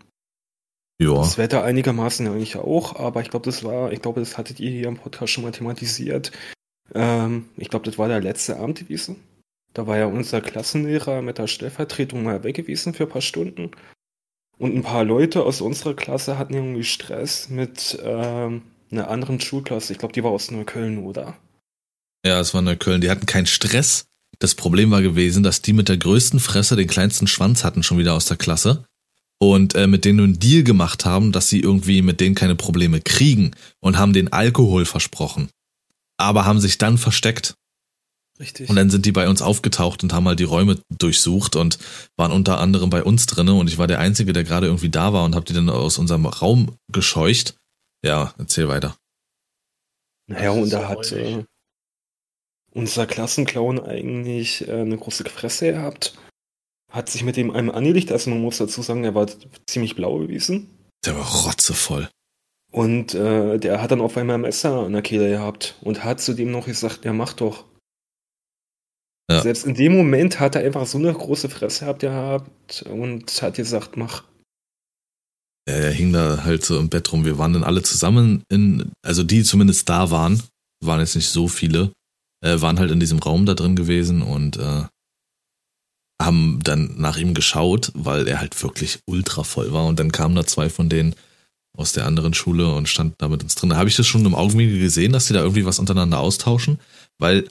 [1.00, 1.14] Ja.
[1.14, 4.70] Das Wetter einigermaßen eigentlich auch, aber ich glaube, das war, ich glaube, das hattet ihr
[4.70, 6.32] hier im Podcast schon mal thematisiert.
[6.94, 9.16] Ähm, ich glaube, das war der letzte Abend gewesen.
[9.72, 13.70] Da war ja unser Klassenlehrer mit der Stellvertretung mal weg gewesen für ein paar Stunden.
[14.58, 18.62] Und ein paar Leute aus unserer Klasse hatten irgendwie Stress mit ähm,
[18.92, 19.92] einer anderen Schulklasse.
[19.92, 21.36] Ich glaube, die war aus Neukölln, oder?
[22.24, 23.00] Ja, es war Neukölln.
[23.00, 24.06] Die hatten keinen Stress.
[24.38, 27.98] Das Problem war gewesen, dass die mit der größten Fresse den kleinsten Schwanz hatten schon
[27.98, 28.84] wieder aus der Klasse
[29.38, 33.00] und äh, mit denen einen Deal gemacht haben, dass sie irgendwie mit denen keine Probleme
[33.00, 35.48] kriegen und haben den Alkohol versprochen.
[36.16, 37.54] Aber haben sich dann versteckt
[38.38, 38.68] Richtig.
[38.68, 41.78] und dann sind die bei uns aufgetaucht und haben halt die Räume durchsucht und
[42.16, 45.12] waren unter anderem bei uns drinne und ich war der Einzige, der gerade irgendwie da
[45.12, 47.56] war und hab die dann aus unserem Raum gescheucht.
[48.02, 48.96] Ja, erzähl weiter.
[50.26, 51.44] Naja, und da hat äh,
[52.72, 56.16] unser Klassenclown eigentlich äh, eine große Fresse gehabt.
[56.90, 59.28] Hat sich mit dem einem angelegt, also man muss dazu sagen, er war
[59.66, 60.70] ziemlich blau gewesen.
[61.04, 62.08] Der war rotzevoll.
[62.72, 66.20] Und äh, der hat dann auf einmal ein Messer an der Kehle gehabt und hat
[66.20, 67.64] zu dem noch gesagt, ja mach doch.
[69.30, 69.42] Ja.
[69.42, 73.96] Selbst in dem Moment hat er einfach so eine große Fresse gehabt und hat gesagt,
[73.96, 74.24] mach.
[75.66, 77.24] Er hing da halt so im Bett rum.
[77.24, 80.42] Wir waren dann alle zusammen in, also die zumindest da waren,
[80.82, 81.92] waren jetzt nicht so viele,
[82.44, 84.84] äh, waren halt in diesem Raum da drin gewesen und äh,
[86.20, 89.86] haben dann nach ihm geschaut, weil er halt wirklich ultra voll war.
[89.86, 91.14] Und dann kamen da zwei von denen
[91.76, 93.70] aus der anderen Schule und standen da mit uns drin.
[93.70, 96.78] Da habe ich das schon im Augenwinkel gesehen, dass die da irgendwie was untereinander austauschen,
[97.18, 97.48] weil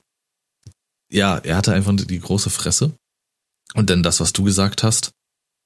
[1.11, 2.93] ja, er hatte einfach die große Fresse.
[3.73, 5.11] Und dann das, was du gesagt hast.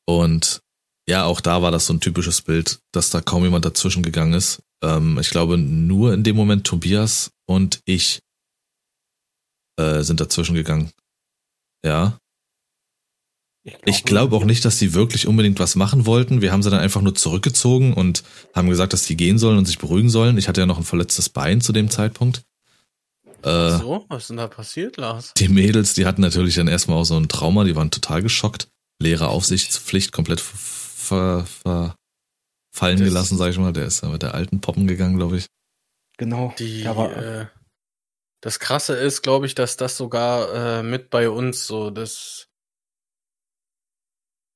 [0.05, 0.61] Und
[1.07, 4.33] ja, auch da war das so ein typisches Bild, dass da kaum jemand dazwischen gegangen
[4.33, 4.61] ist.
[4.83, 8.21] Ähm, ich glaube, nur in dem Moment Tobias und ich
[9.77, 10.91] äh, sind dazwischen gegangen.
[11.85, 12.17] Ja.
[13.85, 16.41] Ich glaube glaub auch nicht, dass sie wirklich unbedingt was machen wollten.
[16.41, 18.23] Wir haben sie dann einfach nur zurückgezogen und
[18.53, 20.37] haben gesagt, dass die gehen sollen und sich beruhigen sollen.
[20.37, 22.43] Ich hatte ja noch ein verletztes Bein zu dem Zeitpunkt.
[23.41, 25.33] Äh, so, was ist denn da passiert, Lars?
[25.37, 28.67] Die Mädels, die hatten natürlich dann erstmal auch so ein Trauma, die waren total geschockt.
[29.01, 30.41] Leere Aufsichtspflicht komplett
[31.03, 31.95] ver, ver,
[32.73, 33.73] fallen das gelassen, sag ich mal.
[33.73, 35.47] Der ist mit der alten Poppen gegangen, glaube ich.
[36.17, 36.53] Genau.
[36.59, 37.45] Die, äh,
[38.41, 42.47] das Krasse ist, glaube ich, dass das sogar äh, mit bei uns so das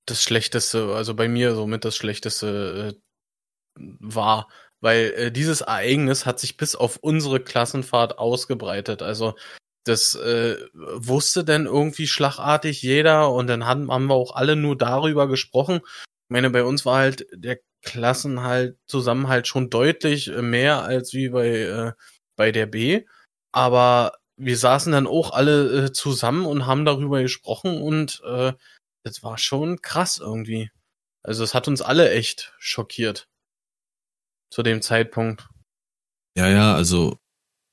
[0.06, 4.48] das Schlechteste, also bei mir so mit das Schlechteste äh, war
[4.80, 9.02] weil äh, dieses Ereignis hat sich bis auf unsere Klassenfahrt ausgebreitet.
[9.02, 9.36] Also
[9.86, 14.78] das äh, wusste dann irgendwie schlagartig jeder und dann haben, haben wir auch alle nur
[14.78, 15.80] darüber gesprochen.
[16.28, 21.30] Ich meine, bei uns war halt der Klassenhalt Zusammenhalt schon deutlich äh, mehr als wie
[21.30, 21.94] bei, äh,
[22.36, 23.06] bei der B.
[23.54, 28.54] Aber wir saßen dann auch alle äh, zusammen und haben darüber gesprochen und äh,
[29.04, 30.70] das war schon krass irgendwie.
[31.24, 33.30] Also es hat uns alle echt schockiert
[34.52, 35.48] zu dem Zeitpunkt.
[36.38, 37.18] Ja, ja, also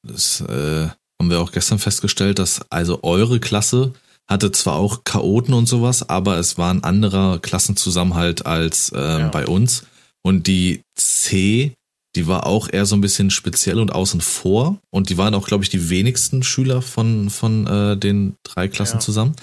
[0.06, 0.88] das äh,
[1.20, 3.94] haben wir auch gestern festgestellt, dass also eure Klasse
[4.28, 9.28] hatte zwar auch Chaoten und sowas, aber es war ein anderer Klassenzusammenhalt als ähm, ja.
[9.28, 9.86] bei uns.
[10.22, 11.74] Und die C,
[12.16, 14.78] die war auch eher so ein bisschen speziell und außen vor.
[14.90, 18.96] Und die waren auch, glaube ich, die wenigsten Schüler von, von äh, den drei Klassen
[18.96, 19.00] ja.
[19.00, 19.36] zusammen.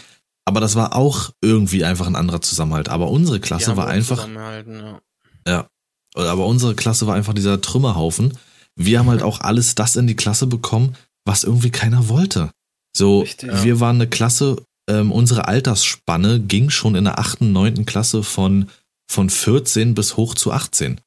[0.45, 2.89] Aber das war auch irgendwie einfach ein anderer Zusammenhalt.
[2.89, 4.27] Aber unsere Klasse war einfach.
[4.27, 5.01] Ja.
[5.47, 5.67] ja.
[6.15, 8.37] Aber unsere Klasse war einfach dieser Trümmerhaufen.
[8.75, 12.51] Wir haben halt auch alles das in die Klasse bekommen, was irgendwie keiner wollte.
[12.95, 13.63] So, Richtig, ja.
[13.63, 14.57] wir waren eine Klasse,
[14.91, 18.69] ähm, unsere Altersspanne ging schon in der achten, neunten Klasse von,
[19.09, 20.99] von 14 bis hoch zu 18.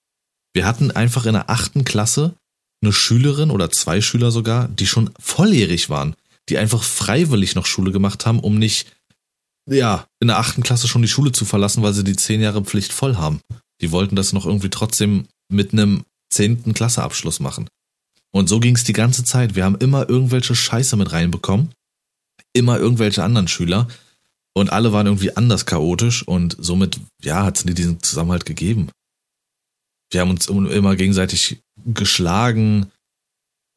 [0.54, 2.34] Wir hatten einfach in der achten Klasse
[2.82, 6.16] eine Schülerin oder zwei Schüler sogar, die schon volljährig waren,
[6.48, 8.90] die einfach freiwillig noch Schule gemacht haben, um nicht,
[9.70, 12.62] ja, in der achten Klasse schon die Schule zu verlassen, weil sie die zehn Jahre
[12.62, 13.40] Pflicht voll haben.
[13.82, 17.68] Die wollten das noch irgendwie trotzdem mit einem zehnten Klasseabschluss machen.
[18.32, 19.54] Und so ging es die ganze Zeit.
[19.54, 21.70] Wir haben immer irgendwelche Scheiße mit reinbekommen.
[22.54, 23.88] Immer irgendwelche anderen Schüler.
[24.54, 28.90] Und alle waren irgendwie anders chaotisch und somit, ja, hat es nie diesen Zusammenhalt gegeben.
[30.10, 32.90] Wir haben uns immer gegenseitig geschlagen.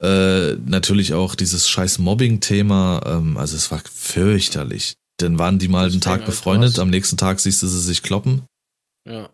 [0.02, 3.02] Äh, natürlich auch dieses scheiß Mobbing-Thema.
[3.06, 4.94] Ähm, also es war fürchterlich.
[5.18, 8.44] Dann waren die mal einen Tag befreundet, am nächsten Tag siehst du sie sich kloppen.
[9.10, 9.32] Ja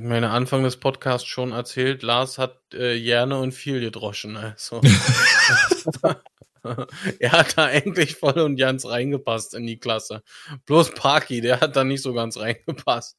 [0.00, 4.36] meine Anfang des Podcasts schon erzählt, Lars hat äh, Jerne und viel gedroschen.
[4.36, 4.80] Also.
[7.20, 10.22] er hat da eigentlich voll und ganz reingepasst in die Klasse.
[10.66, 13.16] Bloß Parky, der hat da nicht so ganz reingepasst.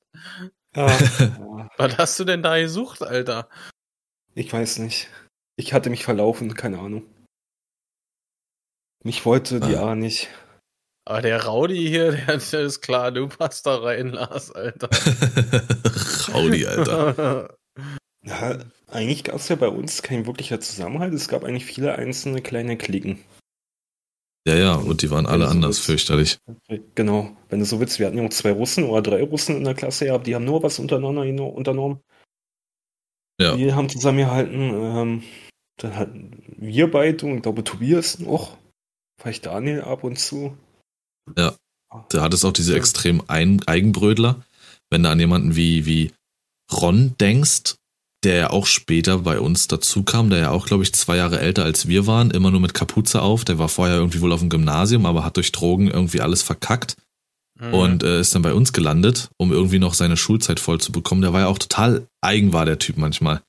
[0.75, 0.87] Ah,
[1.77, 3.49] Was hast du denn da gesucht, Alter?
[4.35, 5.09] Ich weiß nicht.
[5.55, 7.03] Ich hatte mich verlaufen, keine Ahnung.
[9.03, 9.91] Mich wollte die ah.
[9.91, 10.29] A nicht.
[11.05, 14.89] Aber der Raudi hier, der, der, ist klar, du passt da rein, Lars, Alter.
[16.33, 17.57] Raudi, Alter.
[18.23, 21.13] Ja, eigentlich gab es ja bei uns kein wirklicher Zusammenhalt.
[21.13, 23.23] Es gab eigentlich viele einzelne kleine Klicken.
[24.47, 25.85] Ja, ja, und die waren alle so anders, willst.
[26.07, 26.39] fürchterlich.
[26.95, 29.65] Genau, wenn du so willst, wir hatten ja auch zwei Russen oder drei Russen in
[29.65, 31.23] der Klasse gehabt, die haben nur was untereinander
[31.53, 31.99] unternommen.
[33.41, 33.57] Ja.
[33.57, 35.23] Wir haben zusammengehalten, ähm,
[35.75, 38.57] dann hatten wir beide und ich glaube Tobias noch,
[39.19, 40.57] vielleicht Daniel ab und zu.
[41.37, 41.53] Ja.
[42.07, 44.45] Da hat es auch diese extrem Eigenbrödler.
[44.89, 46.13] Wenn du an jemanden wie, wie
[46.71, 47.75] Ron denkst,
[48.23, 51.39] der ja auch später bei uns dazu kam, der ja auch, glaube ich, zwei Jahre
[51.39, 53.45] älter als wir waren, immer nur mit Kapuze auf.
[53.45, 56.97] Der war vorher irgendwie wohl auf dem Gymnasium, aber hat durch Drogen irgendwie alles verkackt
[57.59, 57.73] mhm.
[57.73, 61.21] und äh, ist dann bei uns gelandet, um irgendwie noch seine Schulzeit voll zu bekommen.
[61.21, 63.41] Der war ja auch total eigen war der Typ manchmal.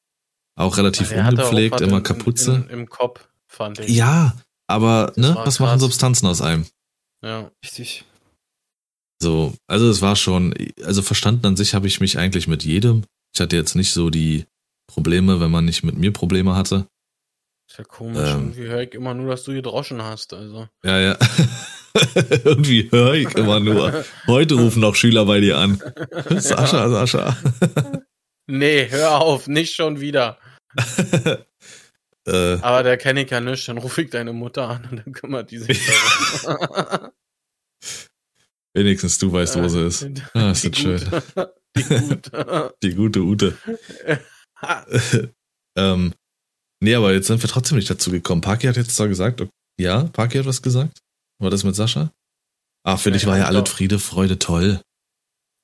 [0.54, 2.66] Auch relativ auch ungepflegt, immer in- Kapuze.
[2.68, 3.88] In, Im Kopf, fand ich.
[3.88, 5.80] Ja, aber Das ne, was machen krass.
[5.80, 6.66] Substanzen aus einem?
[7.24, 7.50] Ja.
[7.64, 8.04] Richtig.
[9.20, 10.54] So, also es war schon,
[10.84, 13.04] also verstanden an sich habe ich mich eigentlich mit jedem.
[13.34, 14.44] Ich hatte jetzt nicht so die
[14.88, 16.88] Probleme, wenn man nicht mit mir Probleme hatte.
[17.70, 18.18] Ist ja komisch.
[18.18, 18.38] Ähm.
[18.38, 20.32] Irgendwie höre ich immer nur, dass du gedroschen hast.
[20.32, 20.68] Also.
[20.82, 21.18] Ja, ja.
[22.44, 24.04] Irgendwie höre ich immer nur.
[24.26, 25.80] Heute rufen noch Schüler bei dir an.
[26.36, 27.36] Sascha, Sascha.
[28.50, 30.38] Nee, hör auf, nicht schon wieder.
[32.24, 35.12] äh, Aber der kenne ich ja nicht, dann rufe ich deine Mutter an und dann
[35.12, 35.78] kümmert die sich
[36.42, 37.10] darum.
[38.72, 40.08] wenigstens du weißt, wo sie ist.
[40.32, 41.00] Ah, ist das schön.
[41.76, 42.74] Die gute.
[42.82, 43.58] Die gute Ute.
[45.76, 46.14] ähm,
[46.82, 48.40] nee, aber jetzt sind wir trotzdem nicht dazu gekommen.
[48.40, 49.50] Parky hat jetzt zwar gesagt, okay,
[49.80, 50.98] ja, Parky hat was gesagt.
[51.40, 52.12] War das mit Sascha?
[52.84, 53.68] Ah, für Ja, dich war ja ja, alles.
[53.70, 54.80] Friede, Freude, toll.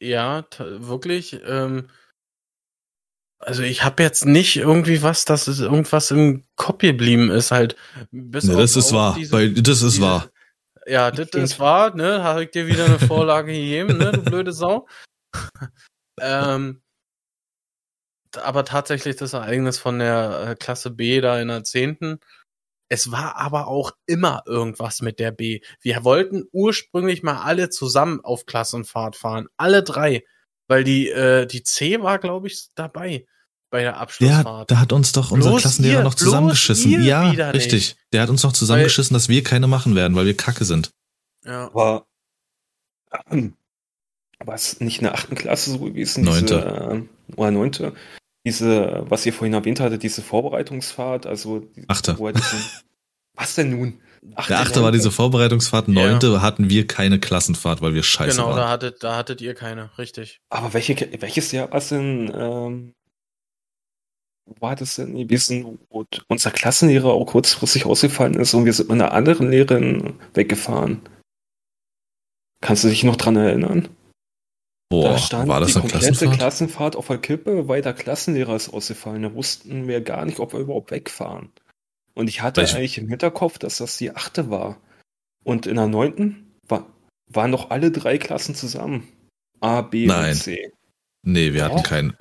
[0.03, 1.41] Ja, wirklich.
[1.45, 1.89] Ähm,
[3.41, 7.77] also ich habe jetzt nicht irgendwie was, dass es irgendwas im Kopf geblieben ist, halt.
[8.11, 9.15] Bis Nee, auf- das ist wahr.
[9.17, 10.31] diese- Bei, das ist diese- wahr.
[10.87, 12.23] Ja, das ist wahr, ne?
[12.23, 14.87] Habe ich dir wieder eine Vorlage gegeben, ne, du blöde Sau.
[16.21, 16.83] ähm,
[18.39, 22.18] aber tatsächlich das Ereignis von der äh, Klasse B da in der zehnten.
[22.89, 25.61] Es war aber auch immer irgendwas mit der B.
[25.80, 29.49] Wir wollten ursprünglich mal alle zusammen auf Klassenfahrt fahren.
[29.57, 30.24] Alle drei.
[30.68, 33.26] Weil die, äh, die C war, glaube ich, dabei
[33.70, 34.70] bei der Abschlussfahrt.
[34.70, 37.05] da hat uns doch unser Bloß Klassenlehrer ihr, noch zusammengeschissen.
[37.05, 37.97] Ja, richtig.
[38.12, 40.91] Der hat uns noch zusammengeschissen, dass wir keine machen werden, weil wir kacke sind.
[41.45, 41.66] ja.
[41.66, 42.07] Aber
[43.30, 43.57] ähm,
[44.39, 46.24] war es nicht in der achten Klasse so gewesen?
[46.24, 46.55] Neunte.
[46.55, 47.95] Diese, äh, oder neunte?
[48.47, 52.19] Diese, was ihr vorhin erwähnt hattet, diese Vorbereitungsfahrt, also die- Achte.
[52.19, 52.59] Wo er diesen,
[53.35, 54.01] was denn nun?
[54.35, 55.95] Achte, Der achte war diese Vorbereitungsfahrt, Ja.
[55.95, 58.69] neunte hatten wir keine Klassenfahrt, weil wir scheiße Genau, da waren.
[58.71, 60.41] hattet, da hattet ihr keine, richtig.
[60.51, 62.33] Aber welche, welches Jahr war es denn?
[62.35, 62.95] Ähm,
[64.47, 68.91] wo war das denn gewesen, wo unser Klassenlehrer auch kurzfristig ausgefallen ist und wir sind
[68.91, 71.01] mit einer anderen Lehrerin weggefahren?
[72.61, 73.89] Kannst du dich noch dran erinnern?
[75.03, 76.39] Boah, da stand war das die komplette Klassenfahrt?
[76.39, 79.23] Klassenfahrt auf der Kippe, weil der Klassenlehrer ist ausgefallen.
[79.23, 81.51] Da wussten wir gar nicht, ob wir überhaupt wegfahren.
[82.15, 84.81] Und ich hatte Welche- eigentlich im Hinterkopf, dass das die achte war.
[85.45, 86.87] Und in der neunten war,
[87.27, 89.09] waren noch alle drei Klassen zusammen.
[89.61, 90.33] A, B Nein.
[90.33, 90.73] und C.
[91.23, 91.83] Nee, wir hatten Doch.
[91.85, 92.17] keinen.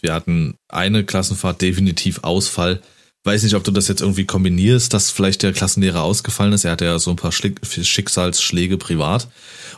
[0.00, 2.82] Wir hatten eine Klassenfahrt definitiv Ausfall.
[3.26, 6.64] Weiß nicht, ob du das jetzt irgendwie kombinierst, dass vielleicht der Klassenlehrer ausgefallen ist.
[6.64, 9.26] Er hatte ja so ein paar Schicksalsschläge privat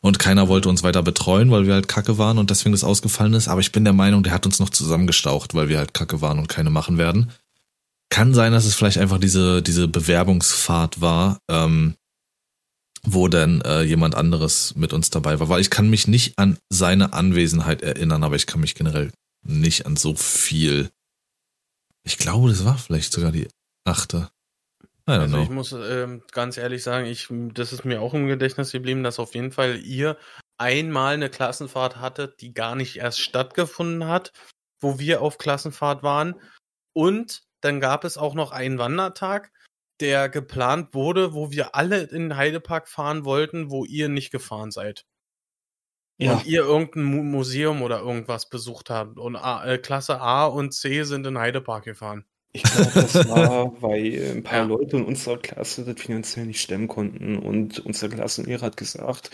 [0.03, 3.33] und keiner wollte uns weiter betreuen, weil wir halt kacke waren und deswegen das ausgefallen
[3.33, 3.49] ist.
[3.49, 6.39] Aber ich bin der Meinung, der hat uns noch zusammengestaucht, weil wir halt kacke waren
[6.39, 7.31] und keine machen werden.
[8.11, 11.95] Kann sein, dass es vielleicht einfach diese, diese Bewerbungsfahrt war, ähm,
[13.03, 15.49] wo dann äh, jemand anderes mit uns dabei war.
[15.49, 19.11] Weil ich kann mich nicht an seine Anwesenheit erinnern, aber ich kann mich generell
[19.43, 20.91] nicht an so viel.
[22.05, 23.49] Ich glaube, das war vielleicht sogar die
[23.85, 24.31] achte.
[25.07, 25.55] Also ich know.
[25.55, 29.35] muss ähm, ganz ehrlich sagen, ich, das ist mir auch im Gedächtnis geblieben, dass auf
[29.35, 30.19] jeden Fall ihr
[30.59, 34.33] einmal eine Klassenfahrt hattet, die gar nicht erst stattgefunden hat,
[34.81, 36.35] wo wir auf Klassenfahrt waren.
[36.93, 39.51] Und dann gab es auch noch einen Wandertag,
[40.01, 44.71] der geplant wurde, wo wir alle in den Heidepark fahren wollten, wo ihr nicht gefahren
[44.71, 45.07] seid.
[46.19, 46.35] Ja.
[46.35, 49.19] Und ihr irgendein Mu Museum oder irgendwas besucht habt.
[49.19, 52.25] Und A, äh, Klasse A und C sind in Heidepark gefahren.
[52.53, 54.65] Ich glaube, das war, weil ein paar Ja.
[54.65, 59.31] Leute in unserer Klasse das finanziell nicht stemmen konnten und unser Klassenlehrer hat gesagt,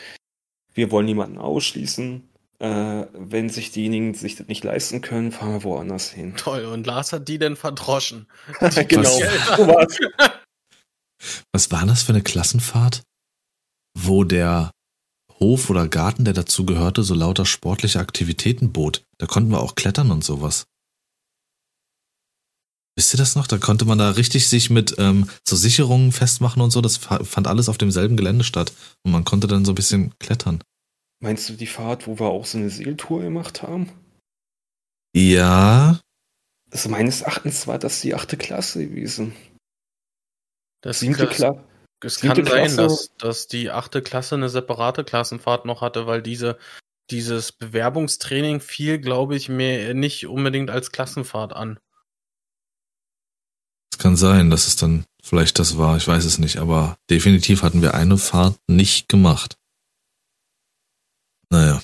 [0.74, 2.28] wir wollen niemanden ausschließen.
[2.58, 6.36] Äh, wenn sich diejenigen sich das nicht leisten können, fahren wir woanders hin.
[6.36, 6.66] Toll.
[6.66, 8.28] Und Lars hat die denn verdroschen.
[8.88, 9.20] genau.
[11.52, 13.02] Was war das für eine Klassenfahrt,
[13.98, 14.70] wo der
[15.40, 19.04] Hof oder Garten, der dazu gehörte, so lauter sportliche Aktivitäten bot?
[19.18, 20.66] Da konnten wir auch klettern und sowas.
[22.96, 23.48] Wisst ihr das noch?
[23.48, 26.80] Da konnte man da richtig sich mit ähm, so Sicherungen festmachen und so.
[26.80, 28.72] Das fa- fand alles auf demselben Gelände statt.
[29.02, 30.62] Und man konnte dann so ein bisschen klettern.
[31.20, 33.90] Meinst du die Fahrt, wo wir auch so eine Seeltour gemacht haben?
[35.16, 36.00] Ja,
[36.70, 39.34] Also meines Erachtens war das die achte Klasse gewesen.
[40.82, 41.64] Das, Siebte Klasse.
[42.04, 46.06] Es siebte kann sein, Klasse- dass, dass die achte Klasse eine separate Klassenfahrt noch hatte,
[46.06, 46.58] weil diese,
[47.10, 51.78] dieses Bewerbungstraining fiel, glaube ich, mir nicht unbedingt als Klassenfahrt an.
[53.92, 55.96] es kann sein, dass es dann vielleicht das war.
[55.96, 56.58] Ich weiß es nicht.
[56.58, 59.56] Aber definitiv hatten wir eine Fahrt nicht gemacht.
[61.50, 61.80] Naja.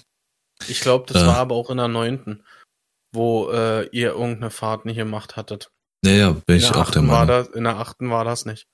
[0.68, 1.26] Ich glaube, das Äh.
[1.26, 2.44] war aber auch in der neunten,
[3.14, 5.70] wo äh, ihr irgendeine Fahrt nicht gemacht hattet.
[6.04, 7.28] Naja, bin In ich der, auch der Meinung.
[7.28, 8.66] das, in der achten war das nicht.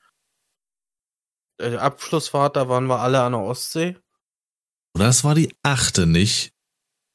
[1.59, 3.96] Äh, Abschlussfahrt, da waren wir alle an der Ostsee.
[4.94, 6.52] Oder es war die achte nicht.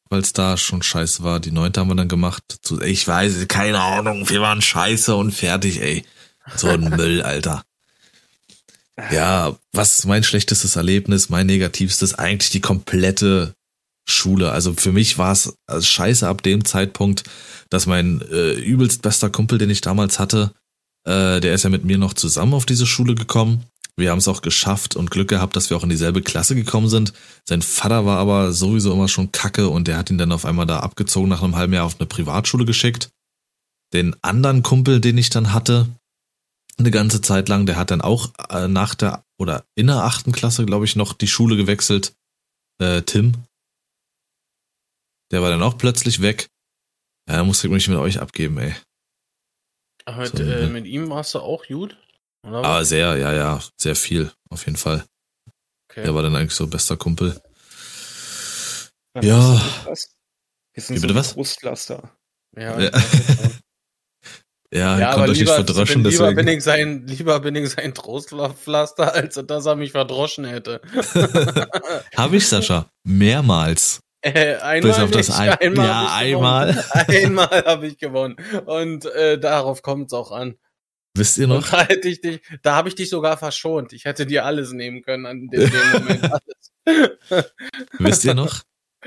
[0.09, 1.39] weil es da schon scheiße war.
[1.39, 2.43] Die neunte haben wir dann gemacht.
[2.83, 6.03] Ich weiß, keine Ahnung, wir waren scheiße und fertig, ey.
[6.57, 7.63] So ein Müll, Alter.
[9.09, 13.55] Ja, was ist mein schlechtestes Erlebnis, mein negativstes, eigentlich die komplette
[14.05, 14.51] Schule.
[14.51, 17.23] Also für mich war es scheiße ab dem Zeitpunkt,
[17.69, 20.51] dass mein äh, übelst bester Kumpel, den ich damals hatte,
[21.05, 23.65] äh, der ist ja mit mir noch zusammen auf diese Schule gekommen.
[24.01, 26.89] Wir haben es auch geschafft und Glück gehabt, dass wir auch in dieselbe Klasse gekommen
[26.89, 27.13] sind.
[27.47, 30.65] Sein Vater war aber sowieso immer schon kacke und der hat ihn dann auf einmal
[30.65, 33.11] da abgezogen nach einem halben Jahr auf eine Privatschule geschickt.
[33.93, 35.87] Den anderen Kumpel, den ich dann hatte,
[36.79, 40.31] eine ganze Zeit lang, der hat dann auch äh, nach der oder in der achten
[40.31, 42.13] Klasse, glaube ich, noch die Schule gewechselt.
[42.79, 43.33] Äh, Tim.
[45.31, 46.49] Der war dann auch plötzlich weg.
[47.29, 48.75] Ja, da musste ich mich mit euch abgeben, ey.
[50.17, 51.97] Mit, so, äh, mit ihm warst du auch gut?
[52.43, 55.05] Oder ah, sehr, ja, ja, sehr viel, auf jeden Fall.
[55.89, 56.03] Okay.
[56.03, 57.39] Der war dann eigentlich so bester Kumpel.
[59.15, 59.21] Ja.
[59.21, 59.61] ja.
[60.73, 61.33] Wir sind Wie bitte so was?
[61.33, 62.15] Brustlaster.
[62.55, 62.91] Ja, ja.
[64.73, 66.35] Ja, ja konnte euch nicht verdroschen, lieber deswegen.
[66.35, 70.79] Bin ich sein, lieber bin ich sein Trostpflaster, als dass er mich verdroschen hätte.
[72.15, 72.89] Habe ich, Sascha.
[73.03, 73.99] Mehrmals.
[74.21, 76.85] Äh, einmal Bis auf das ein einmal ja, einmal.
[76.93, 78.35] einmal habe ich gewonnen.
[78.65, 80.57] Und äh, darauf kommt es auch an.
[81.15, 81.57] Wisst ihr noch?
[81.57, 83.93] Und da hätte ich dich, da habe ich dich sogar verschont.
[83.93, 86.31] Ich hätte dir alles nehmen können an dem, dem Moment.
[86.31, 87.51] Alles.
[87.99, 88.61] Wisst ihr noch?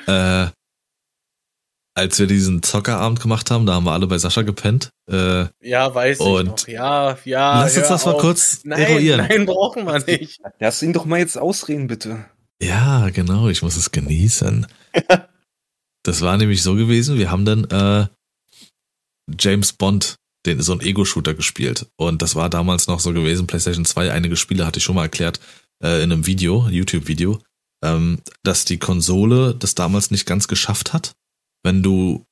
[0.06, 0.48] Äh,
[1.96, 4.90] als wir diesen Zockerabend gemacht haben, da haben wir alle bei Sascha gepennt.
[5.08, 6.66] Äh, ja, weiß ich noch.
[6.66, 7.62] Ja, ja.
[7.62, 9.26] Lass uns das mal kurz nein, eruieren.
[9.28, 10.40] Nein, brauchen wir nicht.
[10.58, 12.24] Lass ihn doch mal jetzt ausreden, bitte.
[12.60, 14.66] Ja, genau, ich muss es genießen.
[16.02, 18.08] das war nämlich so gewesen, wir haben dann äh,
[19.38, 20.16] James Bond,
[20.46, 21.86] den, so ein Ego-Shooter gespielt.
[21.96, 25.04] Und das war damals noch so gewesen, PlayStation 2, einige Spiele hatte ich schon mal
[25.04, 25.40] erklärt,
[25.82, 27.40] äh, in einem Video, YouTube-Video,
[27.82, 31.14] ähm, dass die Konsole das damals nicht ganz geschafft hat
[31.64, 32.24] wenn du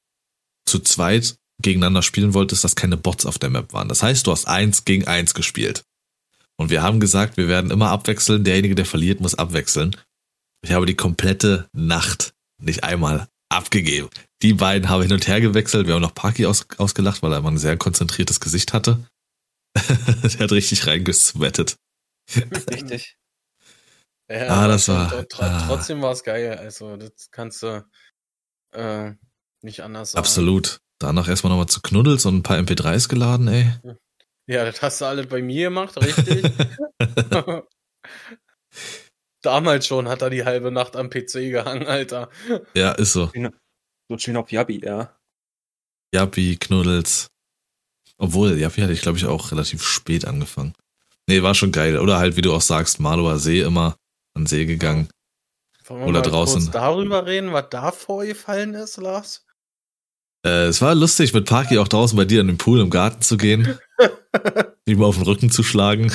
[0.65, 3.89] zu zweit gegeneinander spielen wolltest, dass keine Bots auf der Map waren.
[3.89, 5.85] Das heißt, du hast eins gegen eins gespielt.
[6.57, 8.45] Und wir haben gesagt, wir werden immer abwechseln.
[8.45, 9.97] Derjenige, der verliert, muss abwechseln.
[10.63, 14.09] Ich habe die komplette Nacht nicht einmal abgegeben.
[14.43, 15.87] Die beiden haben hin und her gewechselt.
[15.87, 19.05] Wir haben noch Parky aus, ausgelacht, weil er immer ein sehr konzentriertes Gesicht hatte.
[19.75, 21.77] der hat richtig reingesweatet.
[22.71, 23.17] Richtig.
[24.29, 25.13] Ja, ah, das war.
[25.39, 25.65] Ah.
[25.67, 26.57] Trotzdem war es geil.
[26.59, 27.85] Also, das kannst du.
[28.73, 29.13] Äh,
[29.63, 30.21] nicht anders sagen.
[30.21, 30.81] Absolut.
[30.99, 33.73] Danach erstmal nochmal zu Knuddels und ein paar MP3s geladen, ey.
[34.47, 36.45] Ja, das hast du alles bei mir gemacht, richtig?
[39.43, 42.31] Damals schon hat er die halbe Nacht am PC gehangen, Alter.
[42.75, 43.31] Ja, ist so.
[44.13, 45.17] So schön auf Yabi, ja.
[46.15, 47.29] Yabi, Knuddels.
[48.19, 50.75] Obwohl, Yabi hatte ich, glaube ich, auch relativ spät angefangen.
[51.27, 51.99] Nee, war schon geil.
[51.99, 53.97] Oder halt, wie du auch sagst, Maloer See immer
[54.35, 55.09] an See gegangen.
[55.87, 56.61] Wollen wir Oder mal draußen.
[56.61, 59.47] kurz darüber reden, was da vorgefallen ist, Lars?
[60.45, 63.23] Äh, es war lustig, mit Parky auch draußen bei dir in den Pool im Garten
[63.23, 63.79] zu gehen.
[64.87, 66.15] ihm auf den Rücken zu schlagen.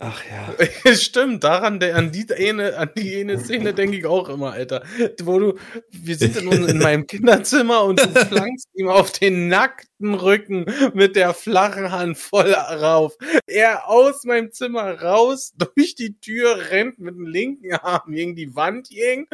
[0.00, 0.54] Ach ja.
[0.94, 4.84] Stimmt, daran, der, an die eine, an die eine Szene denke ich auch immer, Alter.
[5.22, 5.58] Wo du,
[5.90, 11.16] wir sind in, in meinem Kinderzimmer und du flankst ihm auf den nackten Rücken mit
[11.16, 13.16] der flachen Hand voll rauf.
[13.46, 18.54] Er aus meinem Zimmer raus, durch die Tür rennt mit dem linken Arm gegen die
[18.54, 19.26] Wand gegen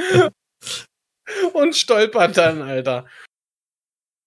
[1.52, 3.06] und stolpert dann, Alter.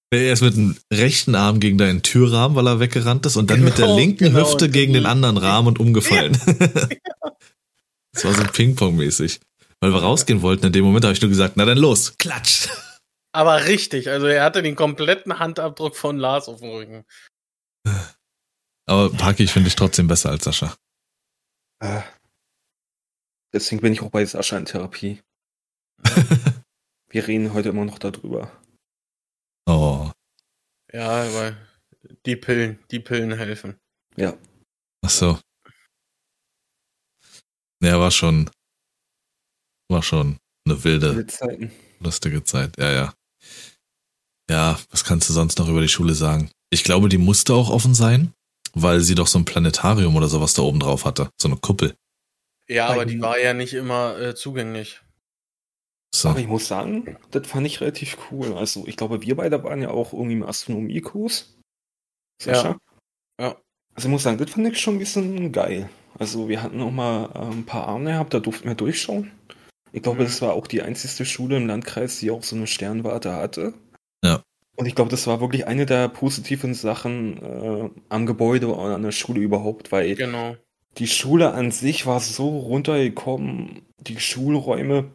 [0.10, 3.58] Er ist mit dem rechten Arm gegen deinen Türrahmen, weil er weggerannt ist, und dann
[3.58, 6.38] genau, mit der genau, linken genau, Hüfte gegen den anderen Rahmen und umgefallen.
[6.46, 6.54] Ja.
[8.14, 9.42] das war so Ping-Pong-mäßig.
[9.80, 12.70] Weil wir rausgehen wollten, in dem Moment habe ich nur gesagt, na dann los, klatsch.
[13.32, 17.06] Aber richtig, also er hatte den kompletten Handabdruck von Lars auf dem Rücken.
[18.88, 20.76] Aber Paki, ich finde dich trotzdem besser als Sascha.
[21.80, 22.02] Äh,
[23.54, 25.22] deswegen bin ich auch bei Sascha in Therapie.
[27.10, 28.52] wir reden heute immer noch darüber.
[29.68, 30.10] Oh.
[30.94, 31.58] Ja, aber
[32.26, 33.78] die Pillen, die Pillen helfen.
[34.16, 34.38] Ja.
[35.06, 35.40] Ach so.
[37.84, 38.50] Ja, war schon,
[39.92, 41.26] war schon eine wilde,
[42.00, 42.78] lustige Zeit.
[42.78, 43.14] Ja, ja.
[44.50, 46.50] Ja, was kannst du sonst noch über die Schule sagen?
[46.70, 48.34] Ich glaube, die musste auch offen sein,
[48.74, 51.30] weil sie doch so ein Planetarium oder sowas da oben drauf hatte.
[51.40, 51.96] So eine Kuppel.
[52.70, 55.02] Ja, aber die war ja nicht immer äh, zugänglich.
[56.18, 56.30] So.
[56.30, 58.54] Aber ich muss sagen, das fand ich relativ cool.
[58.56, 61.56] Also, ich glaube, wir beide waren ja auch irgendwie im Astronomiekurs.
[62.42, 62.78] Sascha?
[63.40, 63.46] Ja.
[63.46, 63.56] ja.
[63.94, 65.90] Also, ich muss sagen, das fand ich schon ein bisschen geil.
[66.18, 69.32] Also, wir hatten auch mal äh, ein paar Arme gehabt, da durften wir durchschauen.
[69.92, 70.26] Ich glaube, mhm.
[70.26, 73.76] das war auch die einzigste Schule im Landkreis, die auch so eine Sternwarte hatte.
[74.24, 74.42] Ja.
[74.76, 79.04] Und ich glaube, das war wirklich eine der positiven Sachen äh, am Gebäude oder an
[79.04, 80.56] der Schule überhaupt, weil genau.
[80.98, 85.06] die Schule an sich war so runtergekommen, die Schulräume,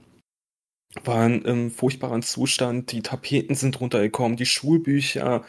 [1.05, 2.93] waren im furchtbaren Zustand.
[2.93, 5.45] Die Tapeten sind runtergekommen, die Schulbücher,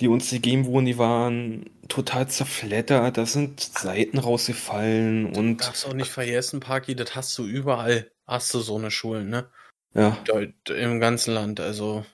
[0.00, 3.16] die uns gegeben wurden, die waren total zerfleddert.
[3.16, 5.58] Da sind Seiten rausgefallen und.
[5.58, 8.10] Darfst auch nicht vergessen, Parky, das hast du überall.
[8.26, 9.48] Hast du so eine Schulen, ne?
[9.94, 10.18] Ja.
[10.68, 12.04] Im ganzen Land, also.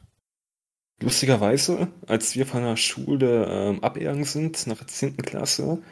[1.02, 5.16] Lustigerweise, als wir von der Schule ähm, abgegangen sind, nach der 10.
[5.16, 5.82] Klasse,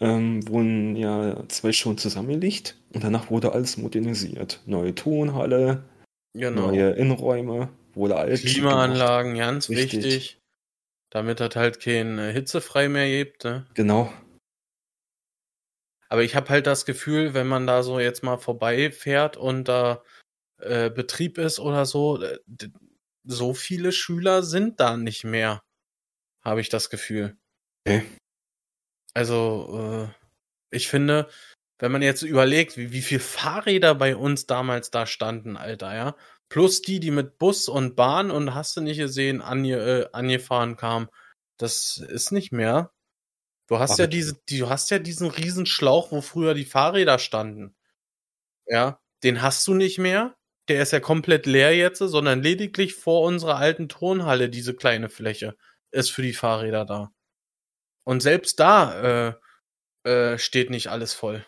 [0.00, 4.60] ähm, wurden ja zwei Schulen zusammengelegt und danach wurde alles modernisiert.
[4.66, 5.84] Neue Tonhalle,
[6.34, 6.68] genau.
[6.68, 8.42] neue Innenräume, wurde alles.
[8.42, 10.04] Klimaanlagen, ganz Richtig.
[10.04, 10.38] wichtig.
[11.10, 13.44] Damit das halt kein äh, hitzefrei mehr gibt.
[13.44, 13.66] Ne?
[13.74, 14.12] Genau.
[16.08, 20.02] Aber ich habe halt das Gefühl, wenn man da so jetzt mal vorbeifährt und da
[20.58, 22.38] äh, Betrieb ist oder so, äh,
[23.24, 25.62] so viele Schüler sind da nicht mehr,
[26.42, 27.36] habe ich das Gefühl.
[27.86, 28.04] Okay.
[29.14, 31.28] Also, äh, ich finde,
[31.82, 36.16] wenn man jetzt überlegt, wie, wie viel Fahrräder bei uns damals da standen, Alter, ja,
[36.48, 40.76] plus die, die mit Bus und Bahn und hast du nicht gesehen, ange, äh, angefahren
[40.76, 41.08] kamen,
[41.58, 42.92] das ist nicht mehr.
[43.68, 46.64] Du hast Ach, ja diese, die, du hast ja diesen riesen Schlauch, wo früher die
[46.64, 47.74] Fahrräder standen.
[48.66, 50.36] Ja, den hast du nicht mehr
[50.68, 55.56] der ist ja komplett leer jetzt, sondern lediglich vor unserer alten Turnhalle diese kleine Fläche
[55.90, 57.12] ist für die Fahrräder da.
[58.04, 59.34] Und selbst da
[60.04, 61.44] äh, äh, steht nicht alles voll.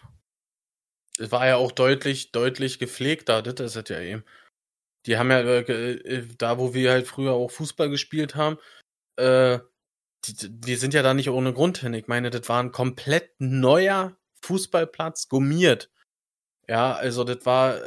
[1.19, 4.25] Es war ja auch deutlich, deutlich gepflegter, das ist es ja eben.
[5.07, 8.59] Die haben ja, äh, äh, da wo wir halt früher auch Fußball gespielt haben,
[9.17, 9.59] äh,
[10.25, 11.95] die, die sind ja da nicht ohne Grund hin.
[11.95, 15.91] Ich meine, das war ein komplett neuer Fußballplatz, gummiert.
[16.69, 17.79] Ja, also das war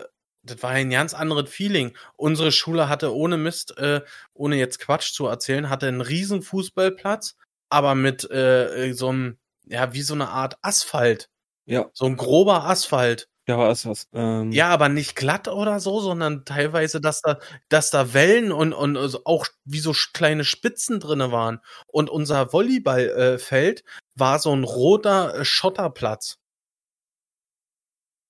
[0.47, 1.95] das war ein ganz anderes Feeling.
[2.15, 4.01] Unsere Schule hatte ohne Mist, äh,
[4.33, 7.35] ohne jetzt Quatsch zu erzählen, hatte einen riesen Fußballplatz,
[7.69, 11.29] aber mit äh, so einem, ja, wie so eine Art Asphalt.
[11.67, 11.89] Ja.
[11.93, 13.29] So ein grober Asphalt.
[13.47, 14.07] Ja, was was.
[14.13, 17.39] Ähm ja, aber nicht glatt oder so, sondern teilweise, dass da,
[17.69, 21.59] dass da Wellen und, und also auch wie so kleine Spitzen drinne waren.
[21.87, 23.83] Und unser Volleyballfeld äh,
[24.15, 26.39] war so ein roter äh, Schotterplatz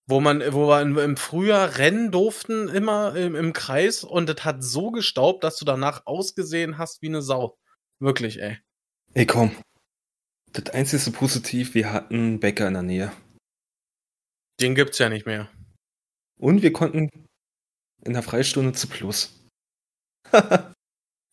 [0.08, 4.64] wo man, wo wir im Frühjahr rennen durften, immer im, im Kreis und das hat
[4.64, 7.58] so gestaubt, dass du danach ausgesehen hast wie eine Sau.
[8.00, 8.58] Wirklich, ey.
[9.14, 9.52] Ey, komm.
[10.54, 13.12] Das einzige Positiv, wir hatten Bäcker in der Nähe.
[14.60, 15.50] Den gibt's ja nicht mehr.
[16.40, 17.10] Und wir konnten
[18.04, 19.34] in der Freistunde zu Plus.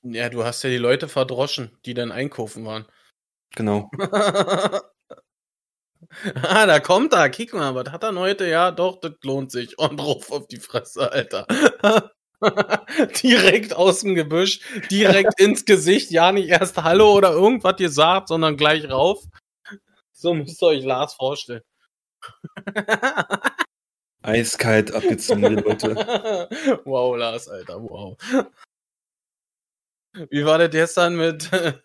[0.03, 2.87] ja, du hast ja die Leute verdroschen, die dann einkaufen waren.
[3.55, 3.91] Genau.
[6.43, 7.31] ah, da kommt er.
[7.31, 8.47] Kick mal, was hat er heute?
[8.49, 9.79] Ja, doch, das lohnt sich.
[9.79, 11.47] Und drauf auf die Fresse, Alter.
[13.23, 14.61] direkt aus dem Gebüsch,
[14.91, 16.11] direkt ins Gesicht.
[16.11, 19.25] Ja, nicht erst Hallo oder irgendwas gesagt, sondern gleich rauf.
[20.13, 21.63] So müsst ihr euch Lars vorstellen.
[24.23, 25.95] Eiskalt abgezogen, Leute.
[26.85, 28.17] wow, Lars, Alter, wow.
[30.31, 31.51] Wie war das gestern mit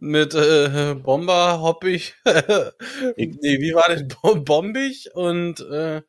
[0.00, 2.14] mit äh, Bomber, Hoppig.
[2.24, 4.04] nee, wie war das?
[4.44, 6.02] Bombig und äh,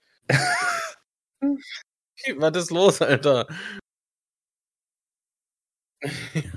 [2.38, 3.48] was ist los, Alter?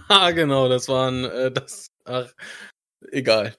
[0.08, 1.88] ja, genau, das waren äh, das.
[2.04, 2.32] Ach,
[3.12, 3.56] egal.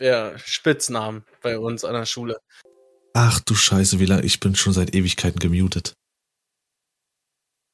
[0.00, 2.38] Ja, Spitznamen bei uns an der Schule.
[3.14, 4.22] Ach du Scheiße, wie lange?
[4.22, 5.94] Ich bin schon seit Ewigkeiten gemutet.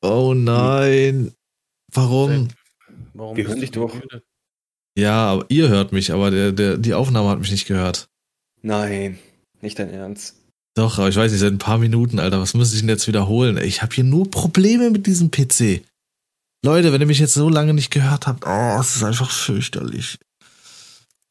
[0.01, 1.35] Oh nein.
[1.93, 2.49] Warum?
[3.13, 3.95] Warum Wir hören dich doch.
[4.97, 8.07] Ja, aber ihr hört mich, aber der, der, die Aufnahme hat mich nicht gehört.
[8.63, 9.19] Nein,
[9.61, 10.37] nicht dein Ernst.
[10.77, 13.07] Doch, aber ich weiß nicht, seit ein paar Minuten, Alter, was muss ich denn jetzt
[13.07, 13.59] wiederholen?
[13.59, 15.85] Ich habe hier nur Probleme mit diesem PC.
[16.65, 20.19] Leute, wenn ihr mich jetzt so lange nicht gehört habt, oh, es ist einfach fürchterlich.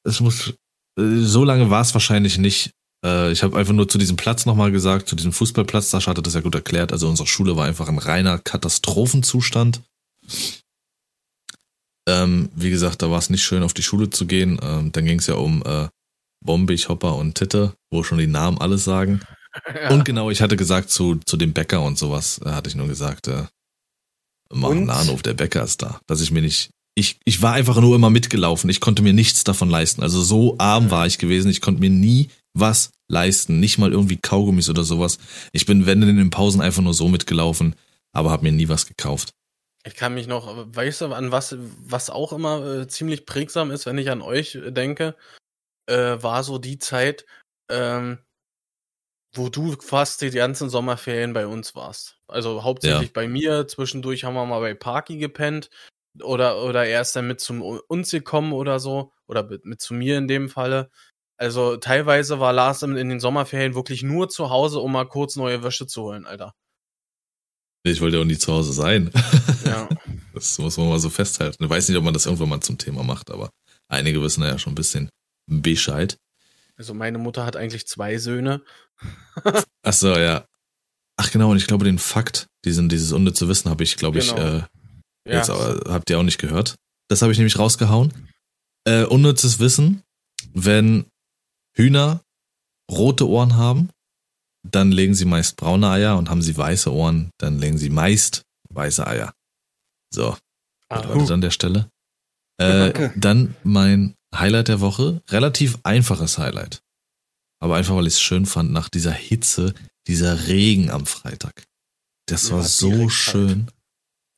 [0.05, 0.53] Es muss,
[0.97, 2.71] so lange war es wahrscheinlich nicht.
[3.05, 6.21] Äh, ich habe einfach nur zu diesem Platz nochmal gesagt, zu diesem Fußballplatz, Sascha hatte
[6.21, 6.91] das ja gut erklärt.
[6.91, 9.81] Also unsere Schule war einfach ein reiner Katastrophenzustand.
[12.07, 14.59] Ähm, wie gesagt, da war es nicht schön, auf die Schule zu gehen.
[14.61, 15.87] Ähm, dann ging es ja um äh,
[16.43, 19.21] Bombig, Hopper und Titte, wo schon die Namen alles sagen.
[19.71, 19.91] Ja.
[19.91, 22.87] Und genau, ich hatte gesagt zu, zu dem Bäcker und sowas, äh, hatte ich nur
[22.87, 23.43] gesagt, äh,
[24.51, 26.01] mach einen Ladenhof, der Bäcker ist da.
[26.07, 28.69] Dass ich mir nicht, ich, ich war einfach nur immer mitgelaufen.
[28.69, 30.03] Ich konnte mir nichts davon leisten.
[30.03, 33.59] Also so arm war ich gewesen, ich konnte mir nie was leisten.
[33.59, 35.17] Nicht mal irgendwie Kaugummis oder sowas.
[35.51, 37.75] Ich bin, wenn in den Pausen einfach nur so mitgelaufen,
[38.11, 39.33] aber habe mir nie was gekauft.
[39.85, 43.85] Ich kann mich noch, weißt du, an was, was auch immer äh, ziemlich prägsam ist,
[43.85, 45.15] wenn ich an euch äh, denke,
[45.87, 47.25] äh, war so die Zeit,
[47.69, 48.19] ähm,
[49.35, 52.19] wo du fast die ganzen Sommerferien bei uns warst.
[52.27, 53.13] Also hauptsächlich ja.
[53.13, 55.69] bei mir, zwischendurch haben wir mal bei Parky gepennt
[56.22, 60.18] oder, oder er ist dann mit zum uns gekommen oder so, oder mit, zu mir
[60.18, 60.89] in dem Falle.
[61.38, 65.36] Also teilweise war Lars in, in den Sommerferien wirklich nur zu Hause, um mal kurz
[65.36, 66.53] neue Wäsche zu holen, Alter.
[67.86, 69.11] Ich wollte ja auch nie zu Hause sein.
[69.66, 69.88] Ja.
[70.34, 71.64] Das muss man mal so festhalten.
[71.64, 73.49] Ich weiß nicht, ob man das irgendwann mal zum Thema macht, aber
[73.88, 75.09] einige wissen ja schon ein bisschen
[75.49, 76.18] Bescheid.
[76.76, 78.61] Also meine Mutter hat eigentlich zwei Söhne.
[79.84, 80.45] Ach so, ja.
[81.16, 84.36] Ach genau, und ich glaube, den Fakt, diesen, dieses unnütze Wissen habe ich, glaube ich,
[84.36, 84.66] Genau.
[85.26, 86.76] Äh, jetzt aber habt ihr auch nicht gehört.
[87.09, 88.13] Das habe ich nämlich rausgehauen.
[88.86, 90.03] Äh, unnützes Wissen,
[90.53, 91.05] wenn
[91.76, 92.21] Hühner
[92.91, 93.89] rote Ohren haben,
[94.69, 98.43] dann legen sie meist braune Eier und haben sie weiße Ohren, dann legen sie meist
[98.69, 99.34] weiße Eier.
[100.13, 100.38] So,
[100.89, 101.89] Ah, bedeutet an der Stelle.
[102.59, 106.82] Ja, Äh, dann mein Highlight der Woche, relativ einfaches Highlight.
[107.59, 109.74] Aber einfach, weil ich es schön fand, nach dieser Hitze,
[110.07, 111.63] dieser Regen am Freitag.
[112.28, 113.67] Das Ja, war so schön.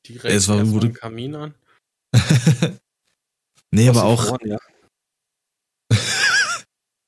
[0.08, 1.56] Direkt es war- wurde- Kamin an.
[3.72, 4.60] nee, aber auch, verloren, Ja,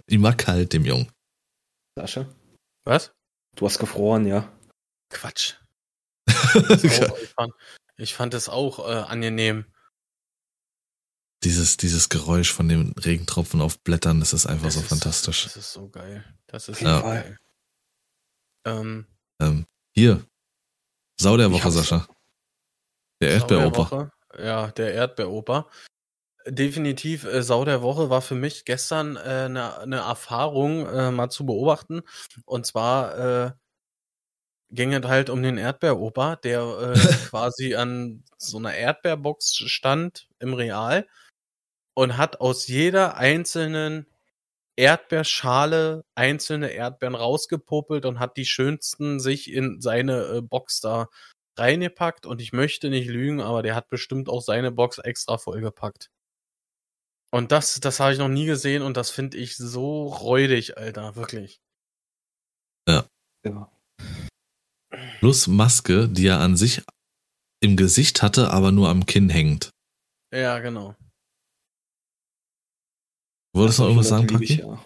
[0.07, 1.11] ich mag kalt dem Jungen.
[1.97, 2.27] Sascha?
[2.85, 3.11] Was?
[3.55, 4.51] Du hast gefroren, ja.
[5.09, 5.55] Quatsch.
[6.27, 7.53] Auch, ich, fand,
[7.97, 9.65] ich fand es auch äh, angenehm.
[11.43, 15.43] dieses, dieses Geräusch von den Regentropfen auf Blättern, das ist einfach Das so ist- fantastisch.
[15.43, 16.23] Das ist so geil.
[16.47, 16.97] Das ist Ja.
[16.97, 17.37] so geil.
[18.65, 19.07] Ähm,
[19.41, 20.25] Ähm, hier.
[21.19, 21.71] Sau der Woche.
[21.71, 22.07] Sascha.
[23.21, 24.11] Der Erdbeeroper.
[24.37, 25.67] Ja, der Erdbeeroper.
[26.47, 31.29] Definitiv äh, Sau der Woche war für mich gestern eine äh, ne Erfahrung äh, mal
[31.29, 32.01] zu beobachten.
[32.45, 33.51] Und zwar äh,
[34.69, 36.93] ging es halt um den Erdbeeroper, der äh,
[37.29, 41.07] quasi an so einer Erdbeerbox stand im Real
[41.95, 44.05] und hat aus jeder einzelnen
[44.77, 51.07] Erdbeerschale einzelne Erdbeeren rausgepopelt und hat die schönsten sich in seine äh, Box da
[51.59, 56.09] reingepackt und ich möchte nicht lügen, aber der hat bestimmt auch seine Box extra vollgepackt.
[57.31, 61.15] Und das, das habe ich noch nie gesehen und das finde ich so räudig, Alter,
[61.15, 61.61] wirklich.
[63.45, 63.71] ja.
[65.19, 66.83] Plus Maske, die er an sich
[67.59, 69.71] im Gesicht hatte, aber nur am Kinn hängt.
[70.33, 70.95] Ja, genau.
[73.53, 74.61] Wolltest du noch irgendwas sagen, Paki?
[74.61, 74.85] ja.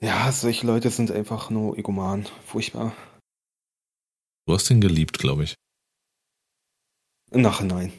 [0.00, 2.26] ja, solche Leute sind einfach nur egoman.
[2.44, 2.94] Furchtbar.
[4.46, 5.54] Du hast ihn geliebt, glaube ich.
[7.32, 7.92] Im Nachhinein.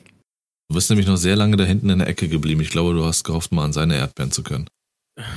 [0.70, 2.62] Du bist nämlich noch sehr lange da hinten in der Ecke geblieben.
[2.62, 4.68] Ich glaube, du hast gehofft, mal an seine Erdbeeren zu können.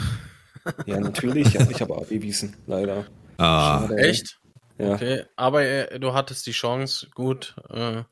[0.84, 1.58] Ja, natürlich.
[1.58, 2.54] hat mich aber abgewiesen.
[2.66, 3.06] Leider.
[3.38, 3.96] Ah, Schade.
[3.96, 4.38] Echt?
[4.78, 4.92] Ja.
[4.94, 8.04] Okay, aber äh, du hattest die Chance, gut, äh,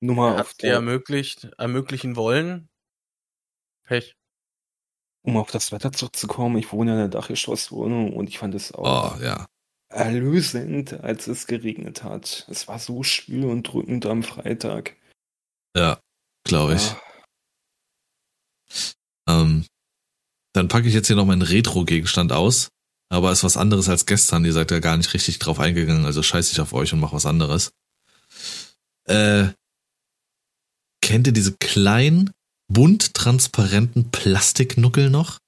[0.00, 2.68] Nur mal er auf, dir ermöglicht, ermöglichen wollen.
[3.82, 4.14] Pech.
[5.22, 6.56] um auf das Wetter zurückzukommen.
[6.58, 9.46] Ich wohne ja in einer Dachgeschosswohnung und ich fand es auch oh, ja.
[9.92, 12.46] Erlösend, als es geregnet hat.
[12.50, 14.96] Es war so schwül und drückend am Freitag.
[15.76, 16.00] Ja,
[16.44, 16.82] glaube ich.
[16.82, 17.02] Ah,
[19.28, 19.66] Ähm,
[20.52, 22.68] dann packe ich jetzt hier noch meinen Retro-Gegenstand aus.
[23.08, 24.44] Aber ist was anderes als gestern.
[24.44, 27.12] Ihr seid ja gar nicht richtig drauf eingegangen, also scheiß ich auf euch und mach
[27.12, 27.72] was anderes.
[29.04, 29.48] Äh,
[31.02, 32.30] kennt ihr diese kleinen,
[32.68, 35.38] bunt transparenten Plastiknuckel noch?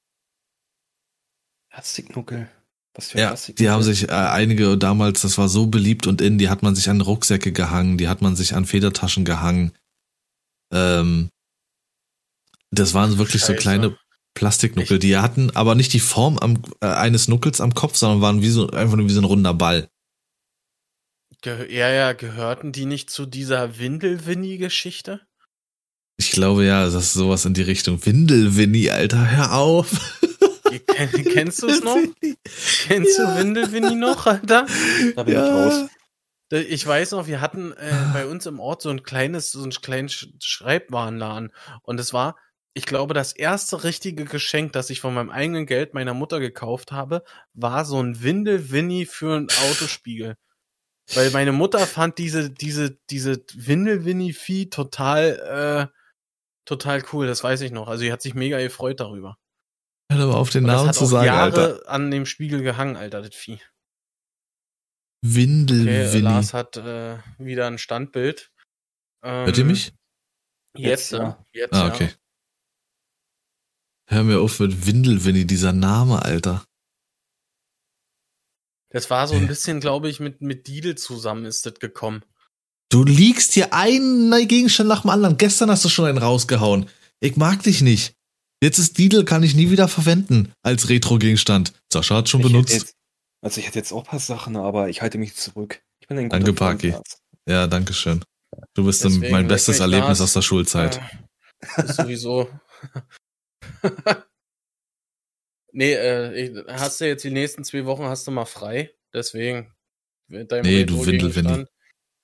[1.70, 2.51] Plastiknuckel.
[2.95, 3.64] Was für Ja, Plastiknuckel?
[3.66, 6.74] die haben sich äh, einige damals, das war so beliebt und in, die hat man
[6.74, 9.72] sich an Rucksäcke gehangen, die hat man sich an Federtaschen gehangen.
[10.72, 11.28] Ähm,
[12.70, 13.61] das waren wirklich so Scheiße.
[13.61, 13.99] kleine
[14.34, 18.42] Plastiknuckel, die hatten aber nicht die Form am, äh, eines Nuckels am Kopf, sondern waren
[18.42, 19.88] wie so einfach nur wie so ein runder Ball.
[21.42, 25.20] Ge ja, ja, gehörten die nicht zu dieser Windelwinnie-Geschichte?
[26.16, 30.20] Ich glaube ja, das ist sowas in die Richtung Windelwinnie, Alter, hör auf.
[31.32, 31.96] Kennst du es noch?
[32.86, 33.34] Kennst Ja.
[33.34, 34.66] du Windelwinnie noch, Alter?
[35.16, 35.88] Da bin ich raus.
[36.50, 39.72] Ich weiß noch, wir hatten äh, bei uns im Ort so ein kleines, so einen
[39.72, 41.52] kleinen Sch Schreibwarenladen.
[41.82, 42.36] Und es war,
[42.74, 46.92] ich glaube, das erste richtige Geschenk, das ich von meinem eigenen Geld meiner Mutter gekauft
[46.92, 50.36] habe, war so ein Windelwinnie für einen Autospiegel.
[51.14, 55.98] Weil meine Mutter fand diese, diese, diese Windelwinnie-Vieh total, äh,
[56.64, 57.88] total cool, das weiß ich noch.
[57.88, 59.36] Also, sie hat sich mega gefreut darüber.
[60.11, 61.88] Hör aber auf den Namen hat zu auch sagen, Jahre Alter.
[61.88, 63.55] an dem Spiegel gehangen, Alter, das Vieh.
[63.55, 63.62] Okay,
[65.36, 66.20] Windelwinnie.
[66.20, 68.52] Lars hat äh, wieder ein Standbild.
[69.24, 69.92] Ähm, Hört ihr mich?
[70.76, 71.18] Jetzt, Jetzt, ja.
[71.18, 71.46] ja.
[71.52, 71.94] Jetzt, Ah, ja.
[71.94, 72.11] okay.
[74.07, 76.64] Hör mir auf mit Windelwinnie, dieser Name, Alter.
[78.90, 82.22] Das war so ein bisschen, glaube ich, mit, mit Didel zusammen ist das gekommen.
[82.90, 85.36] Du liegst hier einen Gegenstand nach dem anderen.
[85.38, 86.88] Gestern hast du schon einen rausgehauen.
[87.20, 88.14] Ich mag dich nicht.
[88.64, 91.74] Jetzt ist Didel, kann ich nie wieder verwenden als Retro-Gegenstand.
[91.92, 92.72] Sascha hat schon Ich benutzt.
[92.72, 92.96] Jetzt,
[93.42, 95.82] also ich hätte jetzt auch ein paar Sachen, aber ich halte mich zurück.
[96.00, 96.88] Ich bin ein guter Danke.
[96.88, 97.20] Lars.
[97.46, 98.24] Ja, danke schön.
[98.72, 100.98] Du bist Deswegen mein bestes Erlebnis aus der Schulzeit.
[101.76, 102.48] Äh, ist sowieso.
[105.72, 108.94] nee, äh, ich, hast du jetzt die nächsten zwei Wochen hast du mal frei.
[109.12, 109.74] Deswegen.
[110.28, 111.06] Nee, du Retro-Gegenstand.
[111.06, 111.66] Windelwinnie.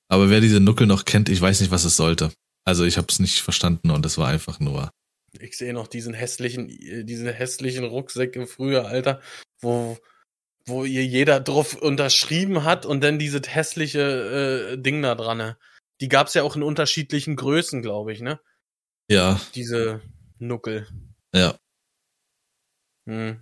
[0.08, 2.32] Aber wer diese Nuckel noch kennt, ich weiß nicht, was es sollte.
[2.64, 4.90] Also ich habe es nicht verstanden und es war einfach nur.
[5.38, 9.20] Ich sehe noch diesen hässlichen, äh, diese hässlichen Rucksäcke früher, Alter,
[9.60, 9.98] wo,
[10.66, 15.38] wo ihr jeder drauf unterschrieben hat und dann dieses hässliche äh, Ding da dran.
[15.38, 15.58] Ne?
[16.00, 18.40] Die gab's ja auch in unterschiedlichen Größen, glaube ich, ne?
[19.10, 19.40] Ja.
[19.54, 20.00] Diese
[20.38, 20.86] Nuckel.
[21.34, 21.58] Ja.
[23.06, 23.40] Hm.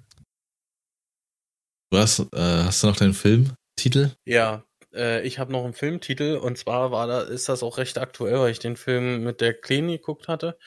[1.91, 4.13] Du hast, äh, hast du noch deinen Filmtitel?
[4.27, 7.99] Ja, äh, ich habe noch einen Filmtitel und zwar war da, ist das auch recht
[7.99, 10.59] aktuell, weil ich den Film mit der Kleni geguckt hatte.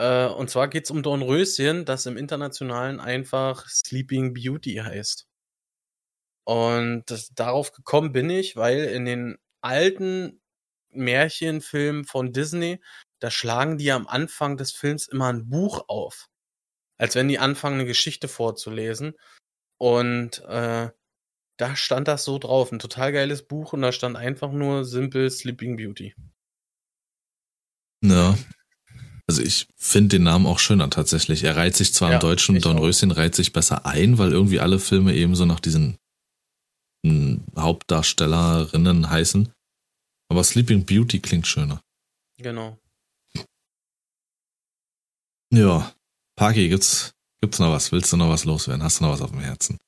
[0.00, 5.28] Äh, und zwar geht's um Dornröschen, das im Internationalen einfach Sleeping Beauty heißt.
[6.44, 10.40] Und das, darauf gekommen bin ich, weil in den alten
[10.88, 12.80] Märchenfilmen von Disney,
[13.18, 16.28] da schlagen die am Anfang des Films immer ein Buch auf.
[16.96, 19.18] Als wenn die anfangen, eine Geschichte vorzulesen.
[19.76, 20.90] Und äh,
[21.58, 22.72] da stand das so drauf.
[22.72, 26.14] Ein total geiles Buch und da stand einfach nur Simple Sleeping Beauty.
[28.02, 28.34] Ja.
[29.30, 31.44] Also ich finde den Namen auch schöner tatsächlich.
[31.44, 34.58] Er reiht sich zwar Ja, im Deutschen, ich Dornröschen reiht sich besser ein, weil irgendwie
[34.58, 35.98] alle Filme eben so nach diesen
[37.04, 39.52] mm, Hauptdarstellerinnen heißen.
[40.28, 41.80] Aber Sleeping Beauty klingt schöner.
[42.38, 42.76] Genau.
[45.52, 45.94] Ja.
[46.34, 47.92] Parky, gibt's, gibt's noch was?
[47.92, 48.82] Willst du noch was loswerden?
[48.82, 49.78] Hast du noch was auf dem Herzen?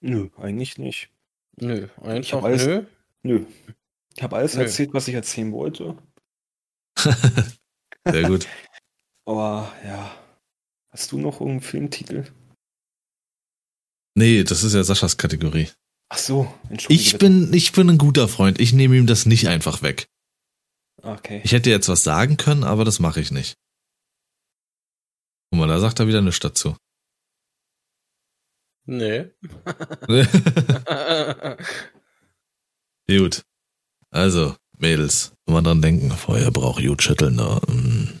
[0.00, 1.10] Nö, eigentlich nicht.
[1.56, 2.86] Nö, hab einfach alles- nö.
[3.22, 3.44] Nö.
[4.16, 4.62] Ich habe alles Nö.
[4.62, 5.98] erzählt, was ich erzählen wollte.
[8.06, 8.46] Sehr gut.
[9.24, 10.14] Aber ja.
[10.90, 12.24] Hast du noch irgendeinen Filmtitel?
[14.14, 15.68] Nee, das ist ja Saschas Kategorie.
[16.08, 17.00] Ach so, entschuldige.
[17.00, 17.26] Ich bitte.
[17.26, 18.58] bin, ich bin ein guter Freund.
[18.60, 20.08] Ich nehme ihm das nicht einfach weg.
[21.02, 21.40] Okay.
[21.44, 23.56] Ich hätte jetzt was sagen können, aber das mache ich nicht.
[25.50, 26.76] Guck mal, da sagt er wieder nichts dazu.
[28.86, 29.30] Nee.
[33.06, 33.42] Gut.
[34.10, 37.36] Also, Mädels, immer dran denken, Feuer braucht Jut schütteln.
[37.36, 37.60] Ne?
[37.66, 38.20] Mm.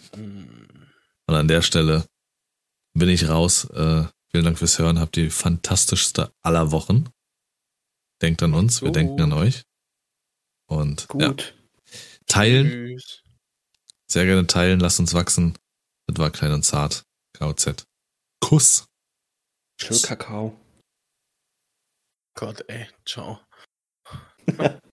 [1.26, 2.04] Und an der Stelle
[2.94, 3.64] bin ich raus.
[3.70, 4.98] Äh, vielen Dank fürs Hören.
[4.98, 7.08] Habt die fantastischste aller Wochen.
[8.22, 8.92] Denkt an uns, wir So.
[8.92, 9.62] denken an euch.
[10.66, 11.54] Und ja, Gut.
[12.26, 13.22] teilen, Tschüss.
[14.10, 15.56] sehr gerne teilen, lasst uns wachsen.
[16.06, 17.04] Das war klein und zart.
[17.34, 17.84] KZ.
[18.40, 18.86] Kuss.
[19.80, 20.58] Schön Kakao.
[22.34, 23.40] Gott, ey, ciao.